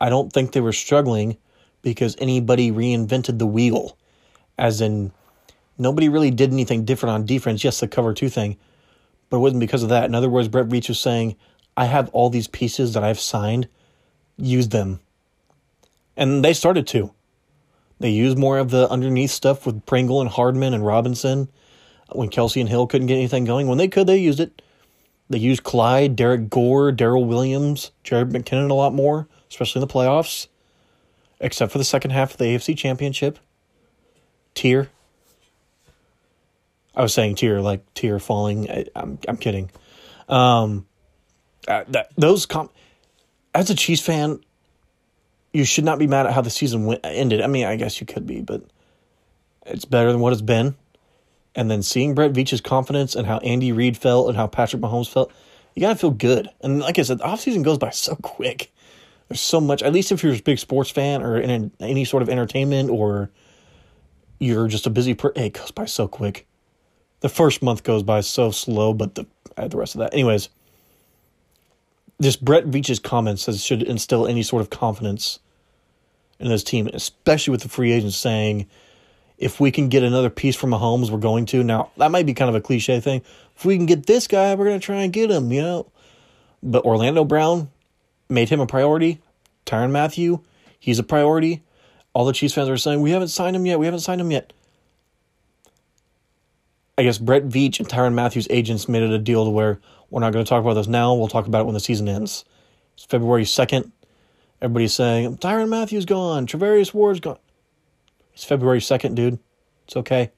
I 0.00 0.08
don't 0.08 0.32
think 0.32 0.52
they 0.52 0.60
were 0.60 0.72
struggling 0.72 1.36
because 1.82 2.16
anybody 2.18 2.70
reinvented 2.70 3.38
the 3.38 3.46
wheel, 3.46 3.96
as 4.58 4.80
in 4.80 5.12
nobody 5.78 6.08
really 6.08 6.30
did 6.30 6.52
anything 6.52 6.84
different 6.84 7.14
on 7.14 7.26
defense. 7.26 7.64
Yes, 7.64 7.80
the 7.80 7.88
cover 7.88 8.14
two 8.14 8.28
thing, 8.28 8.56
but 9.30 9.36
it 9.36 9.40
wasn't 9.40 9.60
because 9.60 9.82
of 9.82 9.88
that. 9.90 10.04
In 10.04 10.14
other 10.14 10.28
words, 10.30 10.48
Brett 10.48 10.68
Veach 10.68 10.88
was 10.88 11.00
saying, 11.00 11.36
I 11.76 11.86
have 11.86 12.08
all 12.10 12.30
these 12.30 12.48
pieces 12.48 12.94
that 12.94 13.04
I've 13.04 13.20
signed, 13.20 13.68
use 14.36 14.68
them. 14.68 15.00
And 16.16 16.44
they 16.44 16.54
started 16.54 16.86
to. 16.88 17.12
They 17.98 18.10
used 18.10 18.38
more 18.38 18.58
of 18.58 18.70
the 18.70 18.88
underneath 18.90 19.30
stuff 19.30 19.66
with 19.66 19.86
Pringle 19.86 20.20
and 20.20 20.30
Hardman 20.30 20.74
and 20.74 20.84
Robinson 20.84 21.48
when 22.12 22.28
Kelce 22.28 22.60
and 22.60 22.68
Hill 22.68 22.86
couldn't 22.86 23.06
get 23.06 23.14
anything 23.14 23.44
going. 23.44 23.66
When 23.66 23.78
they 23.78 23.88
could, 23.88 24.06
they 24.06 24.18
used 24.18 24.40
it. 24.40 24.62
They 25.30 25.38
used 25.38 25.62
Clyde, 25.62 26.16
Derrick 26.16 26.50
Gore, 26.50 26.92
Darrel 26.92 27.24
Williams, 27.24 27.92
Jerick 28.04 28.30
McKinnon 28.30 28.70
a 28.70 28.74
lot 28.74 28.92
more 28.92 29.26
especially 29.54 29.82
in 29.82 29.88
the 29.88 29.92
playoffs, 29.92 30.48
except 31.40 31.72
for 31.72 31.78
the 31.78 31.84
second 31.84 32.10
half 32.10 32.32
of 32.32 32.38
the 32.38 32.44
AFC 32.44 32.76
Championship. 32.76 33.38
Tier. 34.54 34.90
I 36.96 37.02
was 37.02 37.12
saying 37.12 37.36
tier 37.36 37.60
like 37.60 37.82
tier 37.94 38.18
falling. 38.18 38.70
I, 38.70 38.74
am 38.74 38.86
I'm, 38.94 39.18
I'm 39.28 39.36
kidding. 39.36 39.70
Um, 40.28 40.86
uh, 41.66 41.84
that 41.88 42.10
those 42.16 42.46
com- 42.46 42.70
as 43.52 43.70
a 43.70 43.74
Chiefs 43.74 44.02
fan, 44.02 44.40
you 45.52 45.64
should 45.64 45.84
not 45.84 45.98
be 45.98 46.06
mad 46.06 46.26
at 46.26 46.32
how 46.32 46.40
the 46.40 46.50
season 46.50 46.86
went, 46.86 47.00
ended. 47.04 47.40
I 47.40 47.48
mean, 47.48 47.66
I 47.66 47.76
guess 47.76 48.00
you 48.00 48.06
could 48.06 48.26
be, 48.26 48.42
but 48.42 48.62
it's 49.66 49.84
better 49.84 50.12
than 50.12 50.20
what 50.20 50.32
it's 50.32 50.42
been. 50.42 50.76
And 51.54 51.70
then 51.70 51.82
seeing 51.82 52.14
Brett 52.14 52.32
Veach's 52.32 52.60
confidence 52.60 53.14
and 53.14 53.26
how 53.26 53.38
Andy 53.38 53.70
Reid 53.70 53.96
felt 53.96 54.28
and 54.28 54.36
how 54.36 54.46
Patrick 54.46 54.82
Mahomes 54.82 55.08
felt, 55.08 55.32
you 55.74 55.80
gotta 55.80 55.96
feel 55.96 56.10
good. 56.10 56.48
And 56.62 56.80
like 56.80 56.98
I 56.98 57.02
said, 57.02 57.18
the 57.18 57.24
offseason 57.24 57.62
goes 57.62 57.78
by 57.78 57.90
so 57.90 58.16
quick. 58.16 58.72
There's 59.28 59.40
so 59.40 59.60
much. 59.60 59.82
At 59.82 59.92
least 59.92 60.12
if 60.12 60.22
you're 60.22 60.34
a 60.34 60.42
big 60.42 60.58
sports 60.58 60.90
fan 60.90 61.22
or 61.22 61.38
in 61.38 61.70
any 61.80 62.04
sort 62.04 62.22
of 62.22 62.28
entertainment, 62.28 62.90
or 62.90 63.30
you're 64.38 64.68
just 64.68 64.86
a 64.86 64.90
busy 64.90 65.14
person, 65.14 65.42
it 65.42 65.54
goes 65.54 65.70
by 65.70 65.86
so 65.86 66.06
quick. 66.06 66.46
The 67.20 67.28
first 67.28 67.62
month 67.62 67.82
goes 67.84 68.02
by 68.02 68.20
so 68.20 68.50
slow, 68.50 68.92
but 68.92 69.14
the 69.14 69.26
uh, 69.56 69.68
the 69.68 69.76
rest 69.76 69.94
of 69.94 70.00
that, 70.00 70.12
anyways. 70.12 70.48
This 72.18 72.36
Brett 72.36 72.66
Veach's 72.66 73.00
comments 73.00 73.60
should 73.60 73.82
instill 73.82 74.26
any 74.26 74.42
sort 74.42 74.60
of 74.60 74.70
confidence 74.70 75.40
in 76.38 76.48
this 76.48 76.62
team, 76.62 76.88
especially 76.92 77.50
with 77.52 77.62
the 77.62 77.68
free 77.68 77.92
agents 77.92 78.16
saying, 78.16 78.66
if 79.38 79.60
we 79.60 79.70
can 79.70 79.88
get 79.88 80.02
another 80.02 80.30
piece 80.30 80.56
from 80.56 80.70
Mahomes, 80.70 81.10
we're 81.10 81.18
going 81.18 81.46
to. 81.46 81.62
Now, 81.64 81.90
that 81.96 82.10
might 82.10 82.26
be 82.26 82.34
kind 82.34 82.48
of 82.48 82.54
a 82.54 82.60
cliche 82.60 83.00
thing. 83.00 83.22
If 83.56 83.64
we 83.64 83.76
can 83.76 83.86
get 83.86 84.06
this 84.06 84.26
guy, 84.26 84.54
we're 84.54 84.66
going 84.66 84.80
to 84.80 84.84
try 84.84 85.02
and 85.02 85.12
get 85.12 85.30
him, 85.30 85.52
you 85.52 85.62
know? 85.62 85.90
But 86.62 86.84
Orlando 86.84 87.24
Brown, 87.24 87.68
made 88.28 88.48
him 88.48 88.60
a 88.60 88.66
priority. 88.66 89.20
Tyrann 89.66 89.90
Mathieu, 89.90 90.40
he's 90.78 90.98
a 90.98 91.02
priority. 91.02 91.62
All 92.12 92.24
the 92.24 92.32
Chiefs 92.32 92.54
fans 92.54 92.68
are 92.68 92.76
saying, 92.76 93.00
we 93.00 93.10
haven't 93.10 93.28
signed 93.28 93.56
him 93.56 93.66
yet. 93.66 93.78
We 93.78 93.86
haven't 93.86 94.00
signed 94.00 94.20
him 94.20 94.30
yet. 94.30 94.52
I 96.96 97.02
guess 97.02 97.18
Brett 97.18 97.48
Veach 97.48 97.80
and 97.80 97.88
Tyrann 97.88 98.14
Mathieu's 98.14 98.46
agents 98.50 98.88
made 98.88 99.02
it 99.02 99.10
a 99.10 99.18
deal 99.18 99.44
to 99.44 99.50
where 99.50 99.80
we're 100.10 100.20
not 100.20 100.32
going 100.32 100.44
to 100.44 100.48
talk 100.48 100.62
about 100.62 100.74
this 100.74 100.86
now. 100.86 101.14
We'll 101.14 101.28
talk 101.28 101.46
about 101.46 101.62
it 101.62 101.64
when 101.64 101.74
the 101.74 101.80
season 101.80 102.08
ends. 102.08 102.44
It's 102.94 103.04
February 103.04 103.44
2nd. 103.44 103.90
Everybody's 104.62 104.94
saying, 104.94 105.38
Tyrann 105.38 105.68
Mathieu's 105.68 106.04
gone. 106.04 106.46
Charvarius 106.46 106.94
Ward's 106.94 107.20
gone. 107.20 107.38
It's 108.34 108.44
February 108.44 108.80
2nd, 108.80 109.14
dude. 109.14 109.38
It's 109.86 109.96
okay. 109.96 110.30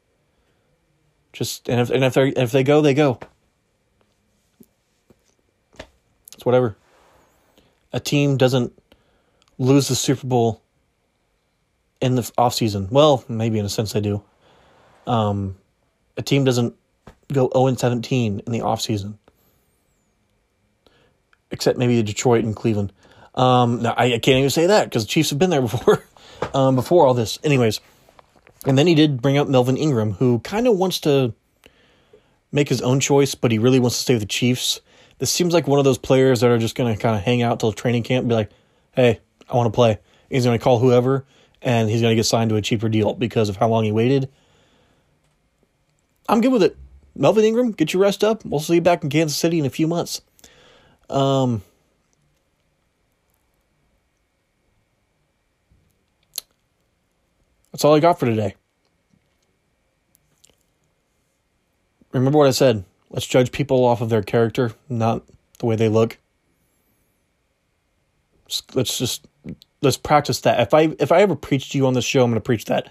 Just, 1.32 1.68
and 1.68 1.80
if, 1.80 1.90
and 1.90 2.04
if, 2.04 2.14
they 2.14 2.28
if 2.28 2.52
they 2.52 2.62
go, 2.62 2.80
they 2.80 2.94
go. 2.94 3.18
It's 6.34 6.44
whatever 6.44 6.76
a 7.96 8.00
team 8.00 8.36
doesn't 8.36 8.78
lose 9.58 9.88
the 9.88 9.94
Super 9.94 10.26
Bowl 10.26 10.60
in 12.02 12.14
the 12.14 12.30
off 12.36 12.52
season. 12.52 12.88
Well, 12.90 13.24
maybe 13.26 13.58
in 13.58 13.64
a 13.64 13.70
sense 13.70 13.94
they 13.94 14.02
do. 14.02 14.22
Um, 15.06 15.56
a 16.18 16.22
team 16.22 16.44
doesn't 16.44 16.74
go 17.32 17.50
0 17.56 17.74
17 17.74 18.42
in 18.44 18.52
the 18.52 18.60
off 18.60 18.82
season, 18.82 19.18
except 21.50 21.78
maybe 21.78 21.96
the 21.96 22.02
Detroit 22.02 22.44
and 22.44 22.54
Cleveland. 22.54 22.92
Um, 23.34 23.80
now 23.80 23.94
I, 23.96 24.04
I 24.14 24.18
can't 24.18 24.38
even 24.38 24.50
say 24.50 24.66
that 24.66 24.84
because 24.84 25.04
the 25.04 25.08
Chiefs 25.08 25.30
have 25.30 25.38
been 25.38 25.50
there 25.50 25.62
before. 25.62 26.04
Um, 26.54 26.74
before 26.74 27.06
all 27.06 27.14
this, 27.14 27.38
anyways, 27.44 27.80
and 28.66 28.76
then 28.76 28.86
he 28.86 28.94
did 28.94 29.22
bring 29.22 29.38
up 29.38 29.48
Melvin 29.48 29.76
Ingram, 29.76 30.12
who 30.12 30.38
kind 30.40 30.66
of 30.66 30.76
wants 30.76 31.00
to 31.00 31.34
make 32.52 32.68
his 32.68 32.80
own 32.80 33.00
choice, 33.00 33.34
but 33.34 33.52
he 33.52 33.58
really 33.58 33.78
wants 33.78 33.96
to 33.96 34.02
stay 34.02 34.14
with 34.14 34.22
the 34.22 34.28
Chiefs. 34.28 34.80
This 35.18 35.30
seems 35.30 35.54
like 35.54 35.66
one 35.66 35.78
of 35.78 35.84
those 35.84 35.98
players 35.98 36.40
that 36.40 36.50
are 36.50 36.58
just 36.58 36.74
going 36.74 36.94
to 36.94 37.00
kind 37.00 37.16
of 37.16 37.22
hang 37.22 37.42
out 37.42 37.60
till 37.60 37.72
training 37.72 38.02
camp 38.02 38.22
and 38.22 38.28
be 38.28 38.34
like, 38.34 38.50
hey, 38.92 39.20
I 39.48 39.56
want 39.56 39.66
to 39.66 39.74
play. 39.74 39.98
He's 40.30 40.44
going 40.44 40.58
to 40.58 40.62
call 40.62 40.78
whoever, 40.78 41.24
and 41.62 41.88
he's 41.88 42.00
going 42.00 42.12
to 42.12 42.16
get 42.16 42.24
signed 42.24 42.50
to 42.50 42.56
a 42.56 42.62
cheaper 42.62 42.88
deal 42.88 43.14
because 43.14 43.48
of 43.48 43.56
how 43.56 43.68
long 43.68 43.84
he 43.84 43.92
waited. 43.92 44.30
I'm 46.28 46.40
good 46.40 46.52
with 46.52 46.62
it. 46.62 46.76
Melvin 47.14 47.44
Ingram, 47.44 47.72
get 47.72 47.92
your 47.92 48.02
rest 48.02 48.24
up. 48.24 48.44
We'll 48.44 48.60
see 48.60 48.74
you 48.74 48.80
back 48.80 49.04
in 49.04 49.10
Kansas 49.10 49.38
City 49.38 49.58
in 49.58 49.64
a 49.64 49.70
few 49.70 49.86
months. 49.86 50.20
Um, 51.08 51.62
that's 57.76 57.84
all 57.84 57.94
I 57.94 58.00
got 58.00 58.18
for 58.18 58.24
today. 58.24 58.54
Remember 62.10 62.38
what 62.38 62.48
I 62.48 62.52
said. 62.52 62.86
Let's 63.10 63.26
judge 63.26 63.52
people 63.52 63.84
off 63.84 64.00
of 64.00 64.08
their 64.08 64.22
character, 64.22 64.72
not 64.88 65.24
the 65.58 65.66
way 65.66 65.76
they 65.76 65.90
look. 65.90 66.16
Let's 68.72 68.96
just 68.96 69.26
let's 69.82 69.98
practice 69.98 70.40
that. 70.40 70.58
If 70.58 70.72
I 70.72 70.96
if 70.98 71.12
I 71.12 71.20
ever 71.20 71.36
preach 71.36 71.68
to 71.68 71.76
you 71.76 71.86
on 71.86 71.92
this 71.92 72.06
show, 72.06 72.24
I'm 72.24 72.30
going 72.30 72.36
to 72.36 72.40
preach 72.40 72.64
that. 72.64 72.90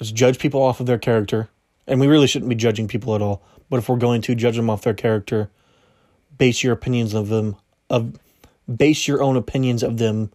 Let's 0.00 0.10
judge 0.10 0.38
people 0.38 0.62
off 0.62 0.80
of 0.80 0.86
their 0.86 0.96
character, 0.96 1.50
and 1.86 2.00
we 2.00 2.06
really 2.06 2.28
shouldn't 2.28 2.48
be 2.48 2.54
judging 2.54 2.88
people 2.88 3.14
at 3.14 3.20
all. 3.20 3.42
But 3.68 3.76
if 3.76 3.90
we're 3.90 3.96
going 3.96 4.22
to 4.22 4.34
judge 4.34 4.56
them 4.56 4.70
off 4.70 4.80
their 4.80 4.94
character, 4.94 5.50
base 6.38 6.62
your 6.62 6.72
opinions 6.72 7.12
of 7.12 7.28
them 7.28 7.56
of 7.90 8.18
base 8.74 9.06
your 9.06 9.22
own 9.22 9.36
opinions 9.36 9.82
of 9.82 9.98
them 9.98 10.32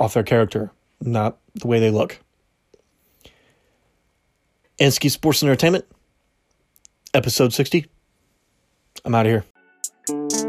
off 0.00 0.14
their 0.14 0.24
character, 0.24 0.72
not 1.06 1.38
the 1.54 1.66
way 1.66 1.78
they 1.80 1.90
look. 1.90 2.18
Ansky 4.80 5.10
Sports 5.10 5.42
and 5.42 5.50
Entertainment, 5.50 5.84
episode 7.12 7.52
60. 7.52 7.86
I'm 9.04 9.14
out 9.14 9.26
of 9.26 9.30
here. 9.30 10.43